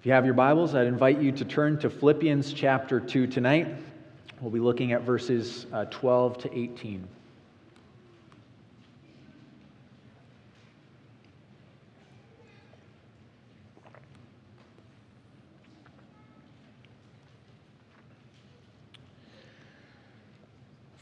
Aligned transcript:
If 0.00 0.06
you 0.06 0.12
have 0.12 0.24
your 0.24 0.32
Bibles, 0.32 0.74
I'd 0.74 0.86
invite 0.86 1.20
you 1.20 1.30
to 1.30 1.44
turn 1.44 1.78
to 1.80 1.90
Philippians 1.90 2.54
chapter 2.54 3.00
2 3.00 3.26
tonight. 3.26 3.76
We'll 4.40 4.50
be 4.50 4.58
looking 4.58 4.92
at 4.92 5.02
verses 5.02 5.66
uh, 5.74 5.84
12 5.90 6.38
to 6.38 6.58
18. 6.58 7.06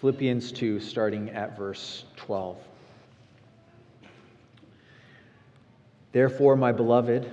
Philippians 0.01 0.51
2, 0.51 0.81
starting 0.81 1.31
at 1.31 1.57
verse 1.57 2.05
12. 2.17 2.57
Therefore, 6.11 6.57
my 6.57 6.73
beloved, 6.73 7.33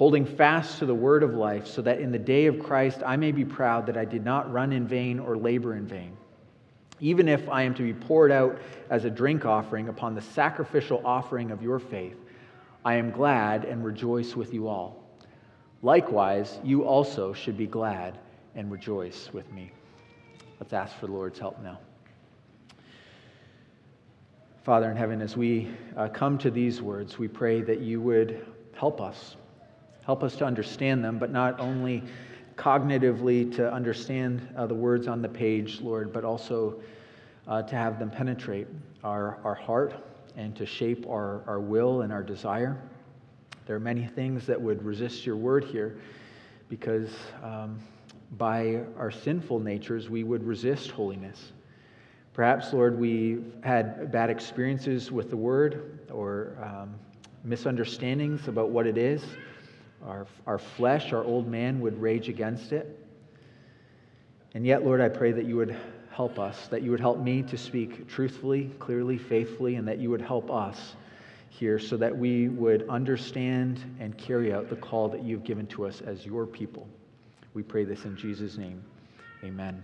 holding 0.00 0.24
fast 0.24 0.78
to 0.78 0.86
the 0.86 0.94
word 0.94 1.22
of 1.22 1.34
life, 1.34 1.66
so 1.66 1.82
that 1.82 2.00
in 2.00 2.10
the 2.10 2.18
day 2.18 2.46
of 2.46 2.58
Christ 2.58 3.02
I 3.04 3.18
may 3.18 3.32
be 3.32 3.44
proud 3.44 3.84
that 3.84 3.98
I 3.98 4.06
did 4.06 4.24
not 4.24 4.50
run 4.50 4.72
in 4.72 4.88
vain 4.88 5.18
or 5.18 5.36
labor 5.36 5.74
in 5.76 5.86
vain. 5.86 6.16
Even 7.00 7.28
if 7.28 7.46
I 7.50 7.64
am 7.64 7.74
to 7.74 7.82
be 7.82 7.92
poured 7.92 8.32
out 8.32 8.58
as 8.88 9.04
a 9.04 9.10
drink 9.10 9.44
offering 9.44 9.88
upon 9.88 10.14
the 10.14 10.22
sacrificial 10.22 11.02
offering 11.04 11.50
of 11.50 11.62
your 11.62 11.78
faith, 11.78 12.16
I 12.82 12.94
am 12.94 13.10
glad 13.10 13.66
and 13.66 13.84
rejoice 13.84 14.34
with 14.34 14.54
you 14.54 14.68
all. 14.68 15.04
Likewise, 15.82 16.60
you 16.64 16.84
also 16.84 17.34
should 17.34 17.58
be 17.58 17.66
glad 17.66 18.16
and 18.54 18.72
rejoice 18.72 19.28
with 19.34 19.52
me. 19.52 19.70
Let's 20.60 20.72
ask 20.72 20.96
for 20.96 21.08
the 21.08 21.12
Lord's 21.12 21.38
help 21.38 21.62
now. 21.62 21.78
Father 24.64 24.90
in 24.90 24.96
heaven, 24.96 25.20
as 25.20 25.36
we 25.36 25.68
uh, 25.94 26.08
come 26.08 26.38
to 26.38 26.50
these 26.50 26.80
words, 26.80 27.18
we 27.18 27.28
pray 27.28 27.60
that 27.60 27.80
you 27.80 28.00
would 28.00 28.46
help 28.72 29.02
us 29.02 29.36
Help 30.10 30.24
us 30.24 30.34
to 30.34 30.44
understand 30.44 31.04
them, 31.04 31.20
but 31.20 31.30
not 31.30 31.60
only 31.60 32.02
cognitively 32.56 33.54
to 33.54 33.72
understand 33.72 34.44
uh, 34.56 34.66
the 34.66 34.74
words 34.74 35.06
on 35.06 35.22
the 35.22 35.28
page, 35.28 35.80
Lord, 35.80 36.12
but 36.12 36.24
also 36.24 36.82
uh, 37.46 37.62
to 37.62 37.76
have 37.76 38.00
them 38.00 38.10
penetrate 38.10 38.66
our, 39.04 39.38
our 39.44 39.54
heart 39.54 39.94
and 40.36 40.56
to 40.56 40.66
shape 40.66 41.06
our, 41.06 41.44
our 41.46 41.60
will 41.60 42.02
and 42.02 42.12
our 42.12 42.24
desire. 42.24 42.76
There 43.66 43.76
are 43.76 43.78
many 43.78 44.04
things 44.04 44.46
that 44.46 44.60
would 44.60 44.82
resist 44.82 45.24
your 45.24 45.36
word 45.36 45.62
here 45.62 46.00
because 46.68 47.10
um, 47.44 47.78
by 48.36 48.80
our 48.98 49.12
sinful 49.12 49.60
natures, 49.60 50.10
we 50.10 50.24
would 50.24 50.42
resist 50.42 50.90
holiness. 50.90 51.52
Perhaps, 52.32 52.72
Lord, 52.72 52.98
we've 52.98 53.54
had 53.62 54.10
bad 54.10 54.28
experiences 54.28 55.12
with 55.12 55.30
the 55.30 55.36
word 55.36 56.00
or 56.10 56.58
um, 56.60 56.96
misunderstandings 57.44 58.48
about 58.48 58.70
what 58.70 58.88
it 58.88 58.98
is. 58.98 59.22
Our, 60.06 60.26
our 60.46 60.58
flesh, 60.58 61.12
our 61.12 61.22
old 61.22 61.46
man, 61.46 61.80
would 61.80 62.00
rage 62.00 62.28
against 62.28 62.72
it. 62.72 62.98
And 64.54 64.66
yet, 64.66 64.84
Lord, 64.84 65.00
I 65.00 65.08
pray 65.08 65.32
that 65.32 65.44
you 65.44 65.56
would 65.56 65.76
help 66.10 66.38
us, 66.38 66.66
that 66.68 66.82
you 66.82 66.90
would 66.90 67.00
help 67.00 67.18
me 67.18 67.42
to 67.42 67.56
speak 67.56 68.08
truthfully, 68.08 68.70
clearly, 68.78 69.16
faithfully, 69.18 69.76
and 69.76 69.86
that 69.86 69.98
you 69.98 70.10
would 70.10 70.20
help 70.20 70.50
us 70.50 70.96
here 71.48 71.78
so 71.78 71.96
that 71.96 72.16
we 72.16 72.48
would 72.48 72.88
understand 72.88 73.82
and 74.00 74.16
carry 74.16 74.52
out 74.52 74.68
the 74.68 74.76
call 74.76 75.08
that 75.08 75.22
you've 75.22 75.44
given 75.44 75.66
to 75.66 75.86
us 75.86 76.00
as 76.00 76.24
your 76.24 76.46
people. 76.46 76.88
We 77.54 77.62
pray 77.62 77.84
this 77.84 78.04
in 78.04 78.16
Jesus' 78.16 78.56
name. 78.56 78.82
Amen. 79.44 79.82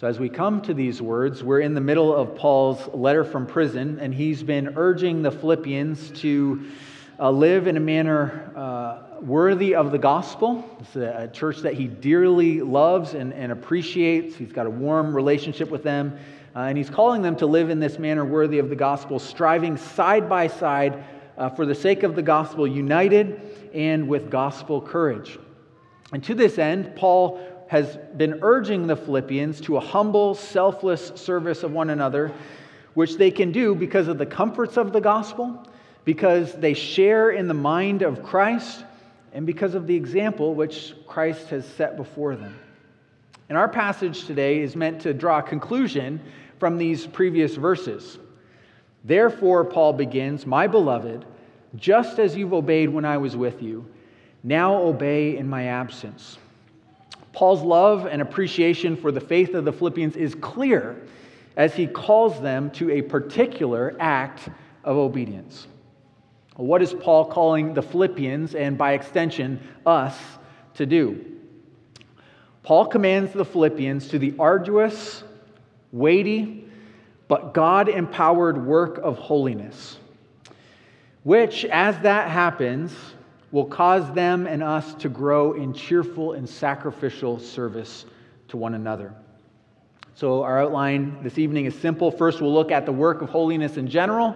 So, 0.00 0.06
as 0.06 0.20
we 0.20 0.28
come 0.28 0.60
to 0.62 0.74
these 0.74 1.02
words, 1.02 1.42
we're 1.42 1.60
in 1.60 1.74
the 1.74 1.80
middle 1.80 2.14
of 2.14 2.36
Paul's 2.36 2.86
letter 2.94 3.24
from 3.24 3.46
prison, 3.46 3.98
and 3.98 4.14
he's 4.14 4.44
been 4.44 4.74
urging 4.76 5.22
the 5.22 5.32
Philippians 5.32 6.12
to 6.20 6.64
uh, 7.20 7.30
live 7.30 7.66
in 7.66 7.76
a 7.76 7.80
manner 7.80 8.52
uh, 8.54 9.20
worthy 9.20 9.74
of 9.74 9.90
the 9.90 9.98
gospel. 9.98 10.64
It's 10.80 10.94
a, 10.94 11.24
a, 11.24 11.28
church 11.28 11.58
that 11.58 11.74
he 11.74 11.88
dearly 11.88 12.60
loves 12.60 13.14
and, 13.14 13.32
and 13.32 13.50
appreciates. 13.50 14.36
He's 14.36 14.52
got 14.52 14.66
a 14.66 14.70
warm 14.70 15.14
relationship 15.14 15.68
with 15.68 15.82
them. 15.82 16.16
Uh, 16.54 16.60
and 16.60 16.78
he's 16.78 16.90
calling 16.90 17.20
them 17.22 17.34
to 17.36 17.46
live 17.46 17.70
in 17.70 17.80
this 17.80 17.98
manner 17.98 18.24
worthy 18.24 18.58
of 18.60 18.68
the 18.68 18.76
gospel, 18.76 19.18
striving 19.18 19.76
side 19.76 20.28
by 20.28 20.46
side 20.46 21.04
uh, 21.36 21.48
for 21.48 21.66
the 21.66 21.74
sake 21.74 22.04
of 22.04 22.14
the 22.14 22.22
gospel, 22.22 22.66
united 22.66 23.40
and 23.74 24.08
with 24.08 24.30
gospel 24.30 24.80
courage. 24.80 25.38
And 26.12 26.22
to 26.24 26.34
this 26.34 26.58
end, 26.58 26.94
Paul 26.94 27.40
has 27.68 27.98
been 28.16 28.38
urging 28.42 28.86
the 28.86 28.96
Philippians 28.96 29.60
to 29.62 29.76
a 29.76 29.80
humble, 29.80 30.34
selfless 30.34 31.12
service 31.16 31.64
of 31.64 31.72
one 31.72 31.90
another, 31.90 32.32
which 32.94 33.16
they 33.16 33.30
can 33.30 33.52
do 33.52 33.74
because 33.74 34.08
of 34.08 34.18
the 34.18 34.26
comforts 34.26 34.76
of 34.76 34.92
the 34.92 35.00
gospel 35.00 35.67
because 36.08 36.54
they 36.54 36.72
share 36.72 37.32
in 37.32 37.48
the 37.48 37.52
mind 37.52 38.00
of 38.00 38.22
Christ 38.22 38.82
and 39.34 39.44
because 39.44 39.74
of 39.74 39.86
the 39.86 39.94
example 39.94 40.54
which 40.54 40.94
Christ 41.06 41.48
has 41.48 41.66
set 41.66 41.98
before 41.98 42.34
them. 42.34 42.58
And 43.50 43.58
our 43.58 43.68
passage 43.68 44.24
today 44.24 44.60
is 44.60 44.74
meant 44.74 45.02
to 45.02 45.12
draw 45.12 45.40
a 45.40 45.42
conclusion 45.42 46.18
from 46.58 46.78
these 46.78 47.06
previous 47.06 47.56
verses. 47.56 48.16
Therefore, 49.04 49.66
Paul 49.66 49.92
begins, 49.92 50.46
My 50.46 50.66
beloved, 50.66 51.26
just 51.76 52.18
as 52.18 52.34
you've 52.34 52.54
obeyed 52.54 52.88
when 52.88 53.04
I 53.04 53.18
was 53.18 53.36
with 53.36 53.60
you, 53.62 53.84
now 54.42 54.76
obey 54.76 55.36
in 55.36 55.46
my 55.46 55.64
absence. 55.64 56.38
Paul's 57.34 57.60
love 57.60 58.06
and 58.06 58.22
appreciation 58.22 58.96
for 58.96 59.12
the 59.12 59.20
faith 59.20 59.52
of 59.52 59.66
the 59.66 59.74
Philippians 59.74 60.16
is 60.16 60.34
clear 60.34 61.02
as 61.58 61.74
he 61.74 61.86
calls 61.86 62.40
them 62.40 62.70
to 62.70 62.92
a 62.92 63.02
particular 63.02 63.94
act 64.00 64.48
of 64.84 64.96
obedience. 64.96 65.66
What 66.58 66.82
is 66.82 66.92
Paul 66.92 67.26
calling 67.26 67.72
the 67.72 67.82
Philippians 67.82 68.56
and 68.56 68.76
by 68.76 68.94
extension 68.94 69.60
us 69.86 70.18
to 70.74 70.86
do? 70.86 71.24
Paul 72.64 72.86
commands 72.86 73.32
the 73.32 73.44
Philippians 73.44 74.08
to 74.08 74.18
the 74.18 74.34
arduous, 74.40 75.22
weighty, 75.92 76.68
but 77.28 77.54
God 77.54 77.88
empowered 77.88 78.66
work 78.66 78.98
of 78.98 79.18
holiness, 79.18 79.98
which, 81.22 81.64
as 81.66 81.96
that 82.00 82.28
happens, 82.28 82.92
will 83.52 83.66
cause 83.66 84.12
them 84.12 84.48
and 84.48 84.60
us 84.60 84.94
to 84.94 85.08
grow 85.08 85.52
in 85.52 85.72
cheerful 85.72 86.32
and 86.32 86.48
sacrificial 86.48 87.38
service 87.38 88.04
to 88.48 88.56
one 88.56 88.74
another. 88.74 89.14
So, 90.16 90.42
our 90.42 90.60
outline 90.60 91.22
this 91.22 91.38
evening 91.38 91.66
is 91.66 91.78
simple. 91.78 92.10
First, 92.10 92.40
we'll 92.40 92.52
look 92.52 92.72
at 92.72 92.84
the 92.84 92.90
work 92.90 93.22
of 93.22 93.28
holiness 93.28 93.76
in 93.76 93.86
general 93.86 94.34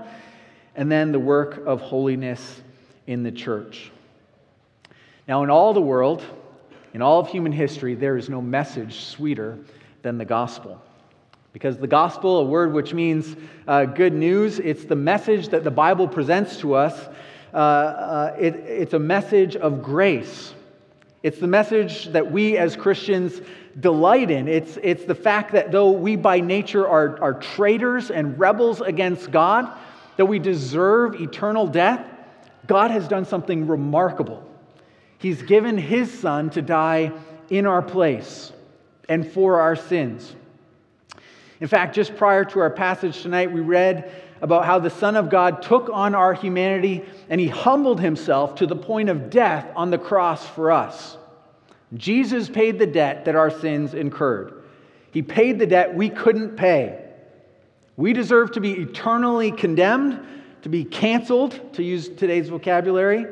and 0.74 0.90
then 0.90 1.12
the 1.12 1.18
work 1.18 1.64
of 1.66 1.80
holiness 1.80 2.60
in 3.06 3.22
the 3.22 3.32
church. 3.32 3.90
Now, 5.28 5.42
in 5.42 5.50
all 5.50 5.72
the 5.74 5.80
world, 5.80 6.22
in 6.94 7.02
all 7.02 7.20
of 7.20 7.28
human 7.28 7.52
history, 7.52 7.94
there 7.94 8.16
is 8.16 8.28
no 8.28 8.40
message 8.40 9.00
sweeter 9.00 9.58
than 10.02 10.18
the 10.18 10.24
gospel. 10.24 10.80
Because 11.52 11.76
the 11.78 11.86
gospel, 11.86 12.38
a 12.38 12.44
word 12.44 12.72
which 12.72 12.94
means 12.94 13.36
uh, 13.68 13.84
good 13.84 14.14
news, 14.14 14.58
it's 14.58 14.84
the 14.84 14.96
message 14.96 15.48
that 15.48 15.64
the 15.64 15.70
Bible 15.70 16.08
presents 16.08 16.56
to 16.58 16.74
us. 16.74 17.08
Uh, 17.52 17.56
uh, 17.56 18.36
it, 18.38 18.54
it's 18.56 18.94
a 18.94 18.98
message 18.98 19.56
of 19.56 19.82
grace. 19.82 20.54
It's 21.22 21.38
the 21.38 21.46
message 21.46 22.06
that 22.06 22.32
we 22.32 22.56
as 22.56 22.74
Christians 22.74 23.40
delight 23.78 24.30
in. 24.30 24.48
It's, 24.48 24.78
it's 24.82 25.04
the 25.04 25.14
fact 25.14 25.52
that 25.52 25.70
though 25.70 25.90
we 25.90 26.16
by 26.16 26.40
nature 26.40 26.88
are, 26.88 27.22
are 27.22 27.34
traitors 27.34 28.10
and 28.10 28.38
rebels 28.38 28.80
against 28.80 29.30
God, 29.30 29.70
that 30.16 30.26
we 30.26 30.38
deserve 30.38 31.20
eternal 31.20 31.66
death, 31.66 32.06
God 32.66 32.90
has 32.90 33.08
done 33.08 33.24
something 33.24 33.66
remarkable. 33.66 34.46
He's 35.18 35.42
given 35.42 35.78
His 35.78 36.12
Son 36.12 36.50
to 36.50 36.62
die 36.62 37.12
in 37.50 37.66
our 37.66 37.82
place 37.82 38.52
and 39.08 39.30
for 39.30 39.60
our 39.60 39.76
sins. 39.76 40.34
In 41.60 41.68
fact, 41.68 41.94
just 41.94 42.16
prior 42.16 42.44
to 42.46 42.60
our 42.60 42.70
passage 42.70 43.22
tonight, 43.22 43.52
we 43.52 43.60
read 43.60 44.10
about 44.40 44.64
how 44.64 44.80
the 44.80 44.90
Son 44.90 45.14
of 45.14 45.30
God 45.30 45.62
took 45.62 45.88
on 45.92 46.14
our 46.14 46.34
humanity 46.34 47.04
and 47.30 47.40
He 47.40 47.48
humbled 47.48 48.00
Himself 48.00 48.56
to 48.56 48.66
the 48.66 48.76
point 48.76 49.08
of 49.08 49.30
death 49.30 49.66
on 49.76 49.90
the 49.90 49.98
cross 49.98 50.44
for 50.46 50.72
us. 50.72 51.16
Jesus 51.94 52.48
paid 52.48 52.78
the 52.78 52.86
debt 52.86 53.26
that 53.26 53.36
our 53.36 53.50
sins 53.50 53.94
incurred. 53.94 54.62
He 55.12 55.22
paid 55.22 55.58
the 55.58 55.66
debt 55.66 55.94
we 55.94 56.08
couldn't 56.08 56.56
pay. 56.56 57.01
We 58.02 58.12
deserve 58.12 58.50
to 58.54 58.60
be 58.60 58.72
eternally 58.72 59.52
condemned, 59.52 60.26
to 60.62 60.68
be 60.68 60.82
canceled, 60.82 61.74
to 61.74 61.84
use 61.84 62.08
today's 62.08 62.48
vocabulary. 62.48 63.26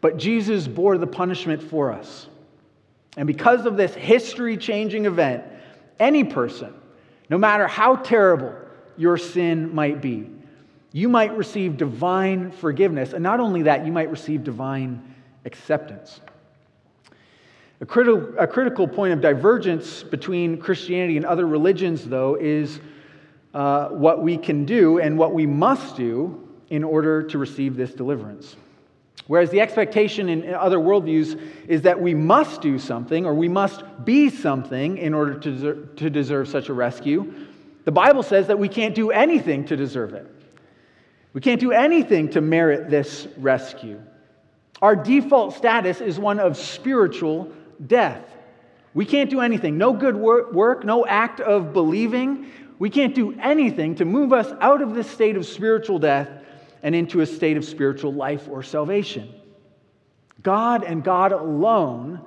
but 0.00 0.16
Jesus 0.16 0.66
bore 0.66 0.98
the 0.98 1.06
punishment 1.06 1.62
for 1.62 1.92
us. 1.92 2.26
And 3.16 3.28
because 3.28 3.64
of 3.64 3.76
this 3.76 3.94
history 3.94 4.56
changing 4.56 5.06
event, 5.06 5.44
any 6.00 6.24
person, 6.24 6.74
no 7.30 7.38
matter 7.38 7.68
how 7.68 7.94
terrible 7.94 8.52
your 8.96 9.16
sin 9.16 9.72
might 9.72 10.02
be, 10.02 10.28
you 10.90 11.08
might 11.08 11.36
receive 11.36 11.76
divine 11.76 12.50
forgiveness. 12.50 13.12
And 13.12 13.22
not 13.22 13.38
only 13.38 13.62
that, 13.62 13.86
you 13.86 13.92
might 13.92 14.10
receive 14.10 14.42
divine 14.42 15.14
acceptance. 15.44 16.20
A, 17.80 17.86
critical, 17.86 18.34
a 18.36 18.48
critical 18.48 18.88
point 18.88 19.12
of 19.12 19.20
divergence 19.20 20.02
between 20.02 20.58
Christianity 20.58 21.16
and 21.16 21.24
other 21.24 21.46
religions, 21.46 22.04
though, 22.04 22.34
is 22.34 22.80
uh, 23.54 23.88
what 23.88 24.22
we 24.22 24.36
can 24.36 24.64
do 24.64 24.98
and 24.98 25.18
what 25.18 25.34
we 25.34 25.46
must 25.46 25.96
do 25.96 26.48
in 26.70 26.82
order 26.82 27.22
to 27.22 27.38
receive 27.38 27.76
this 27.76 27.92
deliverance. 27.92 28.56
Whereas 29.26 29.50
the 29.50 29.60
expectation 29.60 30.28
in 30.28 30.54
other 30.54 30.78
worldviews 30.78 31.40
is 31.68 31.82
that 31.82 32.00
we 32.00 32.14
must 32.14 32.60
do 32.60 32.78
something 32.78 33.24
or 33.24 33.34
we 33.34 33.48
must 33.48 33.84
be 34.04 34.30
something 34.30 34.98
in 34.98 35.14
order 35.14 35.38
to 35.38 35.50
deserve, 35.50 35.96
to 35.96 36.10
deserve 36.10 36.48
such 36.48 36.68
a 36.68 36.72
rescue, 36.72 37.32
the 37.84 37.92
Bible 37.92 38.22
says 38.22 38.46
that 38.48 38.58
we 38.58 38.68
can't 38.68 38.94
do 38.94 39.10
anything 39.10 39.64
to 39.66 39.76
deserve 39.76 40.14
it. 40.14 40.26
We 41.32 41.40
can't 41.40 41.60
do 41.60 41.72
anything 41.72 42.30
to 42.30 42.40
merit 42.40 42.90
this 42.90 43.26
rescue. 43.36 44.00
Our 44.80 44.96
default 44.96 45.54
status 45.54 46.00
is 46.00 46.18
one 46.18 46.40
of 46.40 46.56
spiritual 46.56 47.50
death. 47.86 48.24
We 48.94 49.06
can't 49.06 49.30
do 49.30 49.40
anything. 49.40 49.78
No 49.78 49.92
good 49.92 50.16
work, 50.16 50.84
no 50.84 51.06
act 51.06 51.40
of 51.40 51.72
believing. 51.72 52.50
We 52.82 52.90
can't 52.90 53.14
do 53.14 53.32
anything 53.40 53.94
to 53.94 54.04
move 54.04 54.32
us 54.32 54.52
out 54.60 54.82
of 54.82 54.92
this 54.92 55.08
state 55.08 55.36
of 55.36 55.46
spiritual 55.46 56.00
death 56.00 56.28
and 56.82 56.96
into 56.96 57.20
a 57.20 57.26
state 57.26 57.56
of 57.56 57.64
spiritual 57.64 58.12
life 58.12 58.48
or 58.48 58.64
salvation. 58.64 59.32
God 60.42 60.82
and 60.82 61.04
God 61.04 61.30
alone 61.30 62.20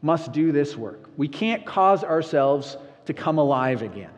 must 0.00 0.32
do 0.32 0.50
this 0.50 0.74
work. 0.78 1.10
We 1.18 1.28
can't 1.28 1.66
cause 1.66 2.04
ourselves 2.04 2.78
to 3.04 3.12
come 3.12 3.36
alive 3.36 3.82
again. 3.82 4.12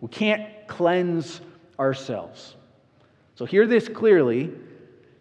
We 0.00 0.08
can't 0.08 0.48
cleanse 0.66 1.42
ourselves. 1.78 2.56
So, 3.34 3.44
hear 3.44 3.66
this 3.66 3.88
clearly. 3.88 4.50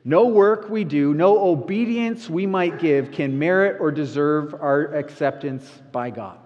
No 0.05 0.27
work 0.27 0.69
we 0.69 0.85
do, 0.85 1.13
no 1.13 1.37
obedience 1.37 2.29
we 2.29 2.47
might 2.47 2.79
give 2.79 3.11
can 3.11 3.37
merit 3.37 3.81
or 3.81 3.91
deserve 3.91 4.53
our 4.53 4.95
acceptance 4.95 5.69
by 5.91 6.11
God. 6.11 6.39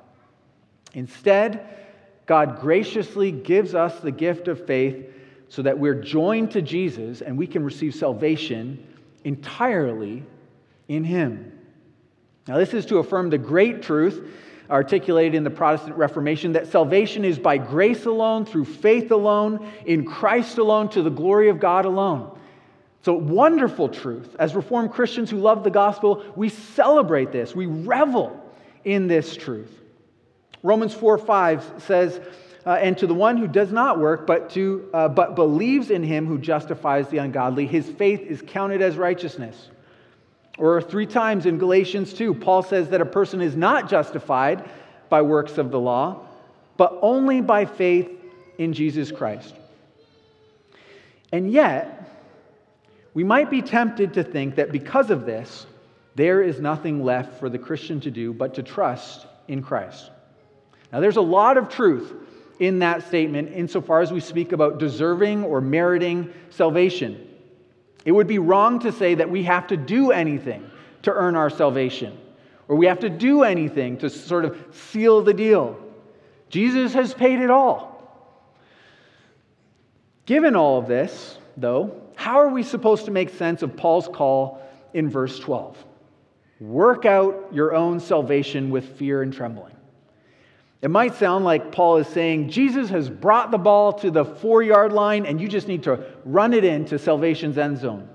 Instead, 0.96 1.85
God 2.26 2.60
graciously 2.60 3.32
gives 3.32 3.76
us 3.76 4.00
the 4.00 4.12
gift 4.12 4.48
of 4.48 4.66
faith 4.66 5.14
so 5.50 5.62
that 5.62 5.78
we're 5.78 6.02
joined 6.02 6.52
to 6.52 6.62
Jesus 6.62 7.22
and 7.22 7.38
we 7.38 7.48
can 7.48 7.64
receive 7.64 7.94
salvation 7.94 8.86
entirely 9.24 10.24
in 10.88 11.04
Him. 11.04 11.52
Now, 12.48 12.58
this 12.58 12.74
is 12.74 12.86
to 12.88 12.98
affirm 12.98 13.30
the 13.30 13.38
great 13.38 13.82
truth 13.82 14.28
articulated 14.70 15.36
in 15.36 15.44
the 15.44 15.50
Protestant 15.50 15.96
Reformation 15.96 16.54
that 16.54 16.68
salvation 16.68 17.24
is 17.24 17.38
by 17.38 17.58
grace 17.58 18.06
alone, 18.06 18.46
through 18.46 18.66
faith 18.66 19.12
alone, 19.12 19.72
in 19.86 20.06
Christ 20.06 20.58
alone, 20.58 20.90
to 20.90 21.04
the 21.04 21.10
glory 21.10 21.50
of 21.50 21.60
God 21.60 21.86
alone. 21.86 22.36
So, 23.04 23.14
wonderful 23.14 23.90
truth. 23.90 24.36
As 24.40 24.56
Reformed 24.56 24.92
Christians 24.92 25.30
who 25.30 25.38
love 25.38 25.64
the 25.64 25.70
gospel, 25.70 26.26
we 26.36 26.50
celebrate 26.50 27.32
this, 27.32 27.56
we 27.56 27.68
revel 27.68 28.40
in 28.84 29.08
this 29.08 29.36
truth. 29.36 29.85
Romans 30.66 30.96
4 30.96 31.20
5 31.20 31.74
says, 31.78 32.20
uh, 32.66 32.72
and 32.72 32.98
to 32.98 33.06
the 33.06 33.14
one 33.14 33.38
who 33.38 33.48
does 33.48 33.72
not 33.72 34.00
work, 34.00 34.26
but, 34.26 34.50
to, 34.50 34.90
uh, 34.96 35.08
but 35.08 35.36
believes 35.36 35.92
in 35.92 36.02
him 36.02 36.26
who 36.26 36.40
justifies 36.40 37.08
the 37.10 37.20
ungodly, 37.20 37.68
his 37.68 37.88
faith 37.88 38.22
is 38.22 38.42
counted 38.48 38.82
as 38.82 38.98
righteousness. 38.98 39.70
Or 40.58 40.82
three 40.82 41.06
times 41.06 41.46
in 41.46 41.60
Galatians 41.60 42.14
2, 42.14 42.34
Paul 42.34 42.64
says 42.64 42.90
that 42.90 43.00
a 43.00 43.06
person 43.06 43.42
is 43.42 43.56
not 43.56 43.88
justified 43.88 44.68
by 45.08 45.22
works 45.22 45.60
of 45.60 45.70
the 45.70 45.80
law, 45.80 46.26
but 46.78 46.98
only 47.04 47.42
by 47.42 47.66
faith 47.66 48.10
in 48.58 48.74
Jesus 48.74 49.12
Christ. 49.12 49.54
And 51.32 51.52
yet, 51.52 52.10
we 53.14 53.24
might 53.24 53.52
be 53.52 53.62
tempted 53.62 54.16
to 54.16 54.24
think 54.24 54.56
that 54.56 54.72
because 54.72 55.12
of 55.12 55.28
this, 55.28 55.68
there 56.16 56.42
is 56.42 56.60
nothing 56.60 57.04
left 57.04 57.40
for 57.40 57.50
the 57.50 57.60
Christian 57.60 58.00
to 58.02 58.10
do 58.10 58.34
but 58.34 58.56
to 58.56 58.64
trust 58.64 59.28
in 59.48 59.62
Christ. 59.62 60.10
Now, 60.96 61.02
there's 61.02 61.18
a 61.18 61.22
lot 61.22 61.58
of 61.58 61.68
truth 61.68 62.14
in 62.58 62.80
that 62.80 63.06
statement 63.06 63.52
insofar 63.52 64.00
as 64.00 64.14
we 64.14 64.22
speak 64.22 64.54
about 64.54 64.78
deserving 64.78 65.44
or 65.44 65.60
meriting 65.60 66.34
salvation. 66.52 67.28
It 68.06 68.14
would 68.14 68.28
be 68.28 68.40
wrong 68.40 68.80
to 68.80 68.94
say 68.94 69.16
that 69.16 69.30
we 69.30 69.44
have 69.44 69.68
to 69.68 69.76
do 69.76 70.12
anything 70.12 70.72
to 71.02 71.12
earn 71.12 71.36
our 71.36 71.50
salvation 71.50 72.18
or 72.70 72.78
we 72.78 72.86
have 72.86 73.02
to 73.02 73.10
do 73.10 73.44
anything 73.44 73.98
to 73.98 74.10
sort 74.10 74.46
of 74.46 74.58
seal 74.72 75.22
the 75.22 75.34
deal. 75.34 75.78
Jesus 76.48 76.94
has 76.94 77.14
paid 77.14 77.42
it 77.42 77.50
all. 77.50 78.02
Given 80.26 80.56
all 80.56 80.80
of 80.80 80.88
this, 80.88 81.38
though, 81.58 82.04
how 82.16 82.40
are 82.40 82.48
we 82.48 82.64
supposed 82.64 83.04
to 83.04 83.12
make 83.12 83.32
sense 83.32 83.64
of 83.64 83.76
Paul's 83.76 84.08
call 84.08 84.66
in 84.94 85.10
verse 85.10 85.40
12? 85.40 85.76
Work 86.62 87.04
out 87.04 87.50
your 87.52 87.76
own 87.76 88.00
salvation 88.00 88.70
with 88.70 88.98
fear 88.98 89.22
and 89.24 89.34
trembling. 89.34 89.75
It 90.82 90.92
might 90.92 91.16
sound 91.16 91.46
like 91.46 91.72
Paul 91.72 91.98
is 91.98 92.08
saying, 92.08 92.50
Jesus 92.50 92.90
has 92.90 93.10
brought 93.10 93.52
the 93.52 93.58
ball 93.58 93.94
to 93.94 94.12
the 94.12 94.26
four 94.26 94.62
yard 94.62 94.94
line 94.94 95.26
and 95.26 95.40
you 95.40 95.48
just 95.48 95.68
need 95.68 95.84
to 95.84 96.06
run 96.26 96.54
it 96.54 96.64
into 96.64 97.00
salvation's 97.00 97.58
end 97.58 97.78
zone. 97.78 98.08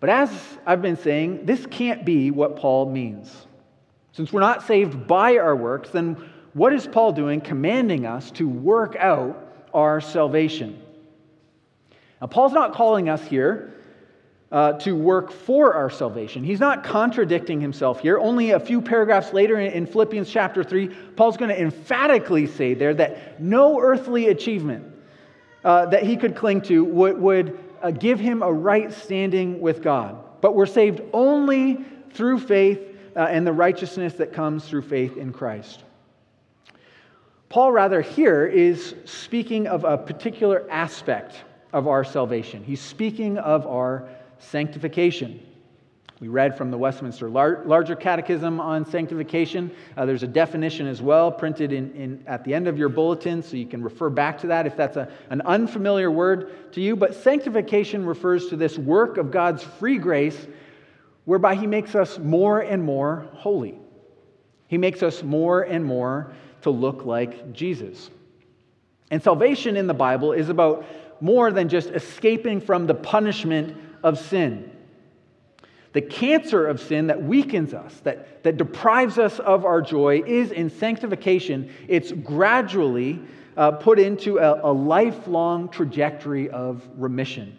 But 0.00 0.10
as 0.10 0.30
I've 0.66 0.82
been 0.82 0.96
saying, 0.96 1.46
this 1.46 1.64
can't 1.66 2.04
be 2.04 2.30
what 2.30 2.56
Paul 2.56 2.90
means. 2.90 3.46
Since 4.12 4.32
we're 4.32 4.40
not 4.40 4.66
saved 4.66 5.06
by 5.06 5.38
our 5.38 5.56
works, 5.56 5.90
then 5.90 6.14
what 6.52 6.72
is 6.72 6.86
Paul 6.86 7.12
doing 7.12 7.40
commanding 7.40 8.06
us 8.06 8.30
to 8.32 8.48
work 8.48 8.96
out 8.96 9.66
our 9.72 10.00
salvation? 10.00 10.82
Now, 12.20 12.26
Paul's 12.26 12.52
not 12.52 12.72
calling 12.72 13.08
us 13.08 13.22
here 13.26 13.74
uh, 14.56 14.72
to 14.72 14.96
work 14.96 15.30
for 15.30 15.74
our 15.74 15.90
salvation. 15.90 16.42
He's 16.42 16.60
not 16.60 16.82
contradicting 16.82 17.60
himself 17.60 18.00
here. 18.00 18.18
Only 18.18 18.52
a 18.52 18.58
few 18.58 18.80
paragraphs 18.80 19.34
later 19.34 19.60
in, 19.60 19.70
in 19.70 19.84
Philippians 19.84 20.30
chapter 20.30 20.64
3, 20.64 20.88
Paul's 21.14 21.36
going 21.36 21.50
to 21.50 21.60
emphatically 21.60 22.46
say 22.46 22.72
there 22.72 22.94
that 22.94 23.38
no 23.38 23.78
earthly 23.78 24.28
achievement 24.28 24.90
uh, 25.62 25.84
that 25.84 26.04
he 26.04 26.16
could 26.16 26.34
cling 26.34 26.62
to 26.62 26.84
would, 26.84 27.20
would 27.20 27.58
uh, 27.82 27.90
give 27.90 28.18
him 28.18 28.42
a 28.42 28.50
right 28.50 28.90
standing 28.90 29.60
with 29.60 29.82
God. 29.82 30.16
But 30.40 30.54
we're 30.54 30.64
saved 30.64 31.02
only 31.12 31.84
through 32.14 32.38
faith 32.38 32.80
uh, 33.14 33.26
and 33.28 33.46
the 33.46 33.52
righteousness 33.52 34.14
that 34.14 34.32
comes 34.32 34.66
through 34.66 34.82
faith 34.82 35.18
in 35.18 35.34
Christ. 35.34 35.84
Paul, 37.50 37.72
rather, 37.72 38.00
here 38.00 38.46
is 38.46 38.94
speaking 39.04 39.66
of 39.66 39.84
a 39.84 39.98
particular 39.98 40.66
aspect 40.70 41.44
of 41.74 41.86
our 41.86 42.04
salvation. 42.04 42.64
He's 42.64 42.80
speaking 42.80 43.36
of 43.36 43.66
our 43.66 44.08
sanctification. 44.38 45.40
We 46.18 46.28
read 46.28 46.56
from 46.56 46.70
the 46.70 46.78
Westminster 46.78 47.28
Larger 47.28 47.94
Catechism 47.94 48.58
on 48.58 48.86
sanctification. 48.86 49.70
Uh, 49.98 50.06
there's 50.06 50.22
a 50.22 50.28
definition 50.28 50.86
as 50.86 51.02
well 51.02 51.30
printed 51.30 51.72
in, 51.72 51.92
in, 51.92 52.24
at 52.26 52.42
the 52.42 52.54
end 52.54 52.68
of 52.68 52.78
your 52.78 52.88
bulletin, 52.88 53.42
so 53.42 53.56
you 53.56 53.66
can 53.66 53.82
refer 53.82 54.08
back 54.08 54.38
to 54.40 54.46
that 54.46 54.66
if 54.66 54.76
that's 54.78 54.96
a, 54.96 55.12
an 55.28 55.42
unfamiliar 55.42 56.10
word 56.10 56.72
to 56.72 56.80
you. 56.80 56.96
But 56.96 57.14
sanctification 57.14 58.06
refers 58.06 58.46
to 58.48 58.56
this 58.56 58.78
work 58.78 59.18
of 59.18 59.30
God's 59.30 59.62
free 59.62 59.98
grace 59.98 60.46
whereby 61.26 61.54
He 61.54 61.66
makes 61.66 61.94
us 61.94 62.18
more 62.18 62.60
and 62.60 62.82
more 62.82 63.28
holy. 63.34 63.78
He 64.68 64.78
makes 64.78 65.02
us 65.02 65.22
more 65.22 65.62
and 65.62 65.84
more 65.84 66.32
to 66.62 66.70
look 66.70 67.04
like 67.04 67.52
Jesus. 67.52 68.10
And 69.10 69.22
salvation 69.22 69.76
in 69.76 69.86
the 69.86 69.94
Bible 69.94 70.32
is 70.32 70.48
about 70.48 70.86
more 71.20 71.50
than 71.50 71.68
just 71.68 71.90
escaping 71.90 72.60
from 72.60 72.86
the 72.86 72.94
punishment 72.94 73.76
of 74.06 74.20
sin. 74.20 74.70
The 75.92 76.00
cancer 76.00 76.64
of 76.64 76.80
sin 76.80 77.08
that 77.08 77.20
weakens 77.22 77.74
us, 77.74 77.92
that, 78.04 78.44
that 78.44 78.56
deprives 78.56 79.18
us 79.18 79.40
of 79.40 79.64
our 79.64 79.82
joy, 79.82 80.22
is 80.24 80.52
in 80.52 80.70
sanctification. 80.70 81.72
It's 81.88 82.12
gradually 82.12 83.20
uh, 83.56 83.72
put 83.72 83.98
into 83.98 84.38
a, 84.38 84.70
a 84.70 84.72
lifelong 84.72 85.70
trajectory 85.70 86.48
of 86.50 86.88
remission. 86.96 87.58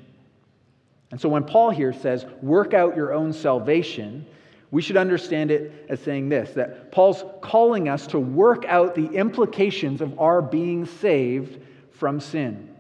And 1.12 1.20
so 1.20 1.27
when 1.27 1.44
Paul 1.44 1.72
here 1.72 1.92
says, 1.92 2.25
work 2.42 2.74
out 2.74 2.96
your 2.96 3.13
own 3.13 3.34
salvation, 3.34 4.25
we 4.72 4.82
should 4.82 4.98
understand 4.98 5.51
it 5.51 5.86
as 5.89 6.00
saying 6.00 6.30
this 6.30 6.51
that 6.51 6.94
Paul's 6.94 7.25
calling 7.42 7.89
us 7.89 8.08
to 8.08 8.20
work 8.20 8.63
out 8.66 8.96
the 8.96 9.08
implications 9.08 10.00
of 10.00 10.18
our 10.18 10.42
being 10.42 10.86
saved 10.86 11.62
from 11.92 12.22
sin. 12.22 12.74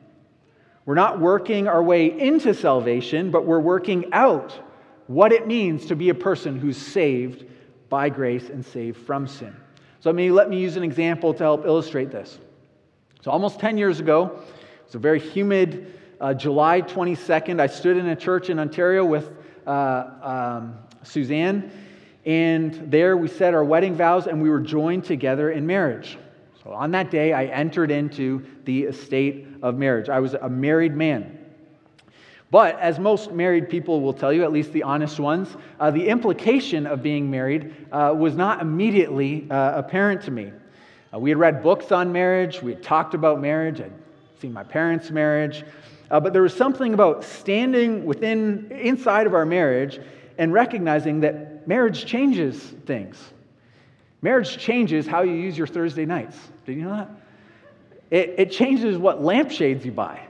We're 0.87 0.95
not 0.95 1.19
working 1.19 1.67
our 1.67 1.83
way 1.83 2.17
into 2.17 2.53
salvation, 2.53 3.29
but 3.29 3.45
we're 3.45 3.59
working 3.59 4.05
out 4.13 4.57
what 5.07 5.33
it 5.33 5.45
means 5.45 5.87
to 5.87 5.97
be 5.97 6.07
a 6.07 6.15
person 6.15 6.57
who's 6.57 6.77
saved 6.77 7.43
by 7.89 8.07
grace 8.07 8.47
and 8.47 8.65
saved 8.65 8.95
from 9.05 9.27
sin. 9.27 9.53
So 9.99 10.09
let 10.09 10.15
me, 10.15 10.31
let 10.31 10.49
me 10.49 10.61
use 10.61 10.77
an 10.77 10.83
example 10.83 11.33
to 11.33 11.43
help 11.43 11.65
illustrate 11.65 12.09
this. 12.09 12.39
So 13.21 13.31
almost 13.31 13.59
10 13.59 13.77
years 13.77 13.99
ago, 13.99 14.27
it 14.27 14.85
was 14.85 14.95
a 14.95 14.99
very 14.99 15.19
humid 15.19 15.93
uh, 16.21 16.33
July 16.33 16.81
22nd. 16.81 17.59
I 17.59 17.67
stood 17.67 17.97
in 17.97 18.07
a 18.07 18.15
church 18.15 18.49
in 18.49 18.57
Ontario 18.57 19.03
with 19.03 19.29
uh, 19.67 20.05
um, 20.21 20.77
Suzanne. 21.03 21.69
And 22.25 22.89
there 22.89 23.17
we 23.17 23.27
said 23.27 23.53
our 23.53 23.65
wedding 23.65 23.95
vows 23.95 24.27
and 24.27 24.41
we 24.41 24.49
were 24.49 24.61
joined 24.61 25.03
together 25.03 25.51
in 25.51 25.67
marriage. 25.67 26.17
So 26.63 26.71
on 26.71 26.91
that 26.91 27.11
day, 27.11 27.33
I 27.33 27.47
entered 27.47 27.91
into 27.91 28.45
the 28.63 28.83
estate 28.83 29.46
of 29.61 29.77
marriage. 29.77 30.09
I 30.09 30.19
was 30.19 30.33
a 30.33 30.49
married 30.49 30.95
man. 30.95 31.37
But 32.49 32.79
as 32.79 32.97
most 32.97 33.31
married 33.33 33.69
people 33.69 33.99
will 33.99 34.13
tell 34.13 34.31
you, 34.31 34.43
at 34.43 34.53
least 34.53 34.71
the 34.71 34.83
honest 34.83 35.19
ones, 35.19 35.49
uh, 35.79 35.91
the 35.91 36.07
implication 36.07 36.87
of 36.87 37.03
being 37.03 37.29
married 37.29 37.75
uh, 37.91 38.13
was 38.17 38.35
not 38.35 38.61
immediately 38.61 39.47
uh, 39.51 39.77
apparent 39.77 40.21
to 40.23 40.31
me. 40.31 40.53
Uh, 41.13 41.19
we 41.19 41.29
had 41.29 41.37
read 41.37 41.61
books 41.61 41.91
on 41.91 42.11
marriage, 42.11 42.61
we 42.61 42.73
had 42.73 42.81
talked 42.81 43.13
about 43.13 43.41
marriage, 43.41 43.81
I'd 43.81 43.91
seen 44.39 44.53
my 44.53 44.63
parents' 44.63 45.11
marriage, 45.11 45.65
uh, 46.09 46.19
but 46.19 46.31
there 46.31 46.41
was 46.41 46.53
something 46.53 46.93
about 46.93 47.23
standing 47.23 48.05
within 48.05 48.71
inside 48.71 49.27
of 49.27 49.33
our 49.33 49.45
marriage 49.45 49.99
and 50.37 50.53
recognizing 50.53 51.19
that 51.21 51.67
marriage 51.67 52.05
changes 52.05 52.61
things. 52.85 53.17
Marriage 54.21 54.57
changes 54.57 55.05
how 55.05 55.21
you 55.21 55.33
use 55.33 55.57
your 55.57 55.67
Thursday 55.67 56.05
nights. 56.05 56.37
Did 56.65 56.77
you 56.77 56.83
know 56.83 56.95
that? 56.95 57.09
It, 58.09 58.35
it 58.37 58.51
changes 58.51 58.97
what 58.97 59.23
lampshades 59.23 59.85
you 59.85 59.91
buy, 59.91 60.21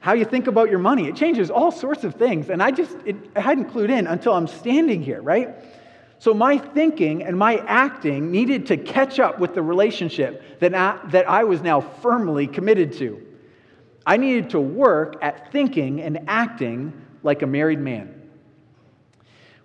how 0.00 0.14
you 0.14 0.24
think 0.24 0.46
about 0.46 0.70
your 0.70 0.78
money. 0.78 1.08
It 1.08 1.16
changes 1.16 1.50
all 1.50 1.70
sorts 1.70 2.04
of 2.04 2.14
things. 2.14 2.48
And 2.50 2.62
I 2.62 2.70
just 2.70 2.96
it, 3.04 3.16
I 3.36 3.40
hadn't 3.40 3.70
clued 3.70 3.90
in 3.90 4.06
until 4.06 4.32
I'm 4.32 4.46
standing 4.46 5.02
here, 5.02 5.20
right? 5.20 5.54
So 6.20 6.34
my 6.34 6.58
thinking 6.58 7.22
and 7.22 7.36
my 7.36 7.58
acting 7.66 8.30
needed 8.30 8.66
to 8.66 8.76
catch 8.76 9.20
up 9.20 9.38
with 9.38 9.54
the 9.54 9.62
relationship 9.62 10.60
that 10.60 10.74
I, 10.74 10.98
that 11.10 11.28
I 11.28 11.44
was 11.44 11.62
now 11.62 11.80
firmly 11.80 12.46
committed 12.46 12.92
to. 12.94 13.24
I 14.04 14.16
needed 14.16 14.50
to 14.50 14.60
work 14.60 15.16
at 15.22 15.52
thinking 15.52 16.00
and 16.00 16.24
acting 16.26 16.92
like 17.22 17.42
a 17.42 17.46
married 17.46 17.78
man. 17.78 18.14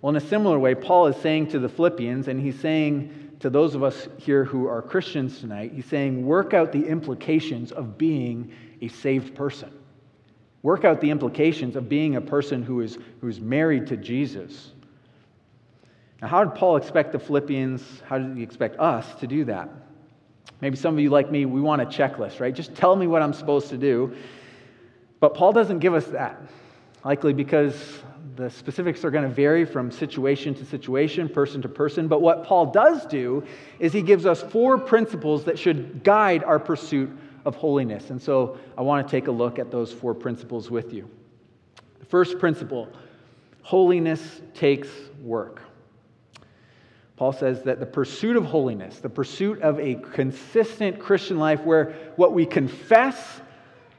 Well, 0.01 0.10
in 0.10 0.17
a 0.17 0.27
similar 0.27 0.60
way, 0.60 0.75
Paul 0.75 1.08
is 1.08 1.15
saying 1.15 1.48
to 1.51 1.60
the 1.60 1.70
Philippians, 1.70 2.27
and 2.27 2.39
he's 2.39 2.60
saying 2.60 3.23
to 3.44 3.50
those 3.50 3.76
of 3.76 3.84
us 3.84 4.08
here 4.20 4.46
who 4.46 4.68
are 4.70 4.82
Christians 4.82 5.42
tonight, 5.42 5.74
he's 5.76 5.86
saying, 5.88 6.26
work 6.26 6.54
out 6.54 6.72
the 6.72 6.88
implications 6.88 7.74
of 7.74 7.98
being 7.98 8.54
a 8.82 8.88
saved 8.88 9.36
person. 9.36 9.70
Work 10.62 10.86
out 10.86 11.02
the 11.02 11.12
implications 11.12 11.76
of 11.76 11.90
being 11.90 12.16
a 12.16 12.22
person 12.22 12.64
who 12.64 12.80
is, 12.80 12.98
who 13.20 13.28
is 13.28 13.42
married 13.42 13.88
to 13.88 13.98
Jesus. 13.98 14.72
Now, 16.22 16.30
how 16.30 16.46
did 16.46 16.56
Paul 16.56 16.78
expect 16.78 17.12
the 17.12 17.20
Philippians, 17.20 17.84
how 18.08 18.18
did 18.18 18.38
he 18.38 18.44
expect 18.44 18.80
us 18.80 19.14
to 19.16 19.28
do 19.28 19.44
that? 19.44 19.70
Maybe 20.62 20.78
some 20.78 20.94
of 20.94 21.02
you, 21.02 21.10
like 21.10 21.30
me, 21.30 21.46
we 21.46 21.60
want 21.60 21.82
a 21.82 21.86
checklist, 21.86 22.40
right? 22.40 22.56
Just 22.56 22.74
tell 22.76 22.96
me 22.96 23.08
what 23.08 23.22
I'm 23.22 23.34
supposed 23.34 23.68
to 23.72 23.78
do. 23.78 24.16
But 25.20 25.34
Paul 25.34 25.52
doesn't 25.52 25.80
give 25.80 25.94
us 25.94 26.06
that, 26.06 26.42
likely 27.04 27.34
because 27.34 27.76
the 28.36 28.50
specifics 28.50 29.06
are 29.06 29.12
going 29.12 29.24
to 29.24 29.34
vary 29.34 29.66
from 29.66 29.92
situation 29.92 30.56
to 30.56 30.66
situation, 30.66 31.30
person 31.30 31.62
to 31.62 31.70
person. 31.70 32.08
But 32.08 32.22
what 32.22 32.44
Paul 32.46 32.68
does 32.68 33.06
do 33.06 33.44
is 33.80 33.94
he 33.94 34.02
gives 34.02 34.25
us 34.25 34.42
four 34.42 34.78
principles 34.78 35.44
that 35.46 35.60
should 35.60 36.04
guide 36.04 36.44
our 36.44 36.60
pursuit 36.60 37.10
of 37.46 37.56
holiness. 37.56 38.10
And 38.10 38.22
so 38.22 38.58
I 38.78 38.82
want 38.82 39.08
to 39.08 39.12
take 39.12 39.28
a 39.28 39.32
look 39.32 39.60
at 39.60 39.70
those 39.70 39.92
four 39.92 40.13
principles 40.13 40.72
with 40.72 40.94
you. 40.94 41.10
The 42.00 42.06
first 42.06 42.40
principle 42.40 42.90
holiness 43.62 44.42
takes 44.54 44.90
work. 45.22 45.62
Paul 47.16 47.34
says 47.34 47.62
that 47.63 47.80
the 47.80 47.86
pursuit 47.86 48.36
of 48.36 48.46
holiness, 48.46 49.00
the 49.00 49.10
pursuit 49.10 49.62
of 49.62 49.80
a 49.80 49.96
consistent 49.96 51.00
Christian 51.00 51.38
life 51.38 51.62
where 51.62 51.94
what 52.16 52.34
we 52.34 52.46
confess 52.46 53.42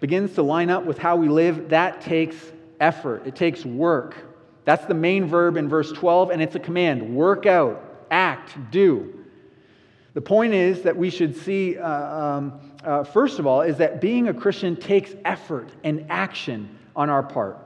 begins 0.01 0.35
to 0.35 0.43
line 0.43 0.69
up 0.69 0.85
with 0.85 0.99
how 0.99 1.17
we 1.17 1.29
live, 1.29 1.71
that 1.71 2.01
takes 2.01 2.37
effort, 2.85 3.27
it 3.27 3.35
takes 3.35 3.65
work. 3.65 4.15
That's 4.67 4.85
the 4.85 4.95
main 4.95 5.27
verb 5.27 5.57
in 5.57 5.69
verse 5.69 5.91
12, 5.91 6.31
and 6.31 6.43
it's 6.43 6.55
a 6.55 6.61
command 6.61 7.17
work 7.17 7.47
out, 7.47 7.83
act, 8.11 8.57
do. 8.71 9.25
The 10.13 10.21
point 10.21 10.53
is 10.53 10.83
that 10.83 10.97
we 10.97 11.11
should 11.11 11.37
see, 11.37 11.79
uh, 11.79 11.89
um, 11.89 12.61
uh, 12.85 13.03
first 13.03 13.39
of 13.39 13.47
all, 13.47 13.63
is 13.63 13.79
that 13.79 14.01
being 14.01 14.29
a 14.29 14.35
Christian 14.35 14.77
takes 14.77 15.11
effort 15.25 15.71
and 15.83 16.07
action 16.11 16.79
on 16.95 17.11
our 17.11 17.23
part. 17.23 17.59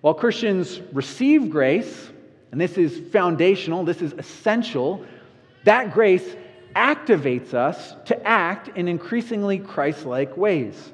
While 0.00 0.14
Christians 0.14 0.80
receive 0.92 1.50
grace, 1.50 2.10
and 2.50 2.60
this 2.60 2.78
is 2.78 3.12
foundational, 3.12 3.84
this 3.84 4.00
is 4.00 4.12
essential, 4.12 5.04
that 5.64 5.92
grace 5.92 6.36
activates 6.74 7.52
us 7.52 7.94
to 8.06 8.26
act 8.26 8.68
in 8.76 8.88
increasingly 8.88 9.58
Christ 9.58 10.06
like 10.06 10.36
ways. 10.36 10.92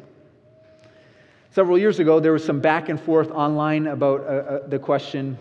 Several 1.58 1.76
years 1.76 1.98
ago, 1.98 2.20
there 2.20 2.30
was 2.32 2.44
some 2.44 2.60
back 2.60 2.88
and 2.88 3.00
forth 3.00 3.32
online 3.32 3.88
about 3.88 4.20
uh, 4.20 4.24
uh, 4.24 4.68
the 4.68 4.78
question 4.78 5.36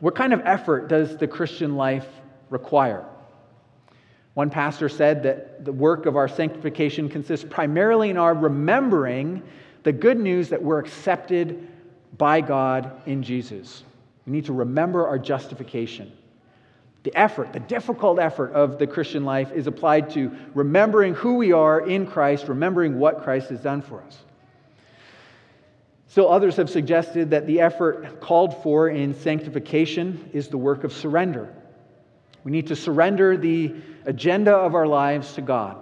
what 0.00 0.16
kind 0.16 0.32
of 0.32 0.40
effort 0.44 0.88
does 0.88 1.16
the 1.16 1.28
Christian 1.28 1.76
life 1.76 2.08
require? 2.50 3.04
One 4.34 4.50
pastor 4.50 4.88
said 4.88 5.22
that 5.22 5.64
the 5.64 5.70
work 5.70 6.06
of 6.06 6.16
our 6.16 6.26
sanctification 6.26 7.08
consists 7.08 7.46
primarily 7.48 8.10
in 8.10 8.16
our 8.16 8.34
remembering 8.34 9.44
the 9.84 9.92
good 9.92 10.18
news 10.18 10.48
that 10.48 10.60
we're 10.60 10.80
accepted 10.80 11.68
by 12.18 12.40
God 12.40 12.90
in 13.06 13.22
Jesus. 13.22 13.84
We 14.26 14.32
need 14.32 14.46
to 14.46 14.52
remember 14.52 15.06
our 15.06 15.20
justification. 15.20 16.10
The 17.04 17.16
effort, 17.16 17.52
the 17.52 17.60
difficult 17.60 18.18
effort 18.18 18.50
of 18.54 18.80
the 18.80 18.88
Christian 18.88 19.24
life 19.24 19.52
is 19.52 19.68
applied 19.68 20.10
to 20.14 20.32
remembering 20.52 21.14
who 21.14 21.34
we 21.34 21.52
are 21.52 21.86
in 21.86 22.08
Christ, 22.08 22.48
remembering 22.48 22.98
what 22.98 23.22
Christ 23.22 23.50
has 23.50 23.60
done 23.60 23.82
for 23.82 24.02
us. 24.02 24.18
Still, 26.14 26.30
others 26.30 26.54
have 26.58 26.70
suggested 26.70 27.30
that 27.30 27.44
the 27.48 27.60
effort 27.60 28.20
called 28.20 28.62
for 28.62 28.88
in 28.88 29.14
sanctification 29.14 30.30
is 30.32 30.46
the 30.46 30.56
work 30.56 30.84
of 30.84 30.92
surrender. 30.92 31.52
We 32.44 32.52
need 32.52 32.68
to 32.68 32.76
surrender 32.76 33.36
the 33.36 33.74
agenda 34.04 34.52
of 34.52 34.76
our 34.76 34.86
lives 34.86 35.32
to 35.32 35.42
God. 35.42 35.76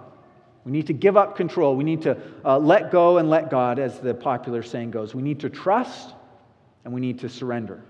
We 0.65 0.71
need 0.71 0.87
to 0.87 0.93
give 0.93 1.17
up 1.17 1.35
control. 1.35 1.75
We 1.75 1.83
need 1.83 2.01
to 2.01 2.17
uh, 2.43 2.57
let 2.57 2.89
go 2.89 3.19
and 3.19 3.29
let 3.29 3.51
God, 3.51 3.77
as 3.77 3.99
the 3.99 4.15
popular 4.15 4.63
saying 4.63 4.89
goes. 4.89 5.13
We 5.13 5.21
need 5.21 5.39
to 5.41 5.51
trust 5.51 6.15
and 6.83 6.91
we 6.91 6.99
need 6.99 7.19
to 7.19 7.29
surrender. 7.29 7.83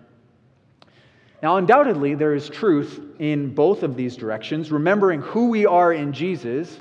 Now, 1.42 1.56
undoubtedly, 1.56 2.14
there 2.14 2.36
is 2.36 2.50
truth 2.50 3.00
in 3.20 3.56
both 3.56 3.84
of 3.84 3.96
these 3.96 4.18
directions. 4.18 4.70
Remembering 4.70 5.22
who 5.22 5.48
we 5.48 5.66
are 5.66 5.94
in 5.94 6.12
Jesus, 6.12 6.78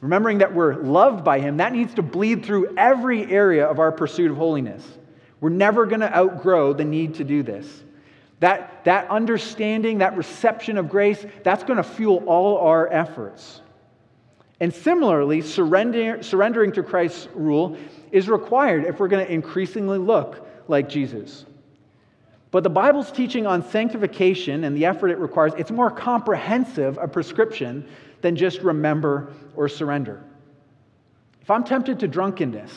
remembering 0.00 0.38
that 0.38 0.54
we're 0.54 0.76
loved 0.76 1.24
by 1.24 1.40
Him, 1.40 1.56
that 1.56 1.72
needs 1.72 1.94
to 1.94 2.02
bleed 2.02 2.44
through 2.46 2.76
every 2.76 3.28
area 3.28 3.66
of 3.66 3.80
our 3.80 3.90
pursuit 3.90 4.30
of 4.30 4.36
holiness. 4.36 4.98
We're 5.40 5.50
never 5.50 5.86
going 5.86 6.00
to 6.00 6.14
outgrow 6.14 6.72
the 6.72 6.84
need 6.84 7.14
to 7.14 7.24
do 7.24 7.42
this. 7.42 7.82
That, 8.40 8.84
that 8.84 9.08
understanding, 9.10 9.98
that 9.98 10.16
reception 10.16 10.78
of 10.78 10.88
grace, 10.88 11.24
that's 11.42 11.62
going 11.64 11.76
to 11.76 11.82
fuel 11.82 12.22
all 12.26 12.58
our 12.58 12.90
efforts. 12.92 13.60
And 14.60 14.74
similarly, 14.74 15.40
surrender, 15.40 16.22
surrendering 16.22 16.72
to 16.72 16.82
Christ's 16.82 17.28
rule 17.34 17.76
is 18.12 18.28
required 18.28 18.84
if 18.84 19.00
we're 19.00 19.08
going 19.08 19.24
to 19.24 19.32
increasingly 19.32 19.98
look 19.98 20.46
like 20.68 20.88
Jesus. 20.88 21.46
But 22.50 22.64
the 22.64 22.70
Bible's 22.70 23.12
teaching 23.12 23.46
on 23.46 23.68
sanctification 23.70 24.64
and 24.64 24.76
the 24.76 24.84
effort 24.84 25.08
it 25.08 25.18
requires, 25.18 25.52
it's 25.56 25.70
more 25.70 25.90
comprehensive 25.90 26.98
a 26.98 27.06
prescription 27.06 27.88
than 28.22 28.36
just 28.36 28.60
remember 28.60 29.32
or 29.54 29.68
surrender. 29.68 30.22
If 31.40 31.50
I'm 31.50 31.64
tempted 31.64 32.00
to 32.00 32.08
drunkenness, 32.08 32.72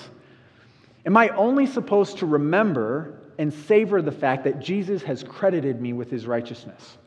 Am 1.06 1.18
I 1.18 1.30
only 1.30 1.66
supposed 1.66 2.20
to 2.20 2.26
remember 2.26 3.20
and 3.38 3.54
savor 3.54 4.02
the 4.02 4.12
fact 4.12 4.44
that 4.46 4.60
Jesus 4.60 5.04
has 5.04 5.24
credited 5.24 5.82
me 5.82 5.94
with 5.94 6.10
his 6.10 6.26
righteousness? 6.26 6.98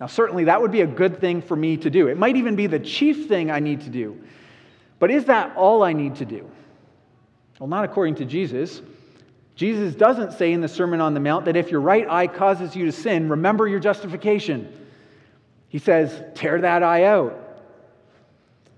Now, 0.00 0.06
certainly 0.06 0.44
that 0.44 0.60
would 0.60 0.72
be 0.72 0.80
a 0.80 0.86
good 0.86 1.20
thing 1.20 1.42
for 1.42 1.56
me 1.56 1.76
to 1.78 1.90
do. 1.90 2.08
It 2.08 2.18
might 2.18 2.36
even 2.36 2.56
be 2.56 2.66
the 2.66 2.78
chief 2.78 3.28
thing 3.28 3.50
I 3.50 3.60
need 3.60 3.82
to 3.82 3.90
do. 3.90 4.20
But 4.98 5.10
is 5.10 5.26
that 5.26 5.56
all 5.56 5.82
I 5.82 5.92
need 5.92 6.16
to 6.16 6.24
do? 6.24 6.50
Well, 7.58 7.68
not 7.68 7.84
according 7.84 8.16
to 8.16 8.24
Jesus. 8.24 8.82
Jesus 9.54 9.94
doesn't 9.94 10.32
say 10.32 10.52
in 10.52 10.60
the 10.60 10.68
Sermon 10.68 11.00
on 11.00 11.14
the 11.14 11.20
Mount 11.20 11.44
that 11.44 11.56
if 11.56 11.70
your 11.70 11.80
right 11.80 12.08
eye 12.08 12.26
causes 12.26 12.74
you 12.74 12.86
to 12.86 12.92
sin, 12.92 13.28
remember 13.28 13.68
your 13.68 13.80
justification. 13.80 14.72
He 15.68 15.78
says, 15.78 16.22
tear 16.34 16.60
that 16.60 16.82
eye 16.82 17.04
out. 17.04 17.43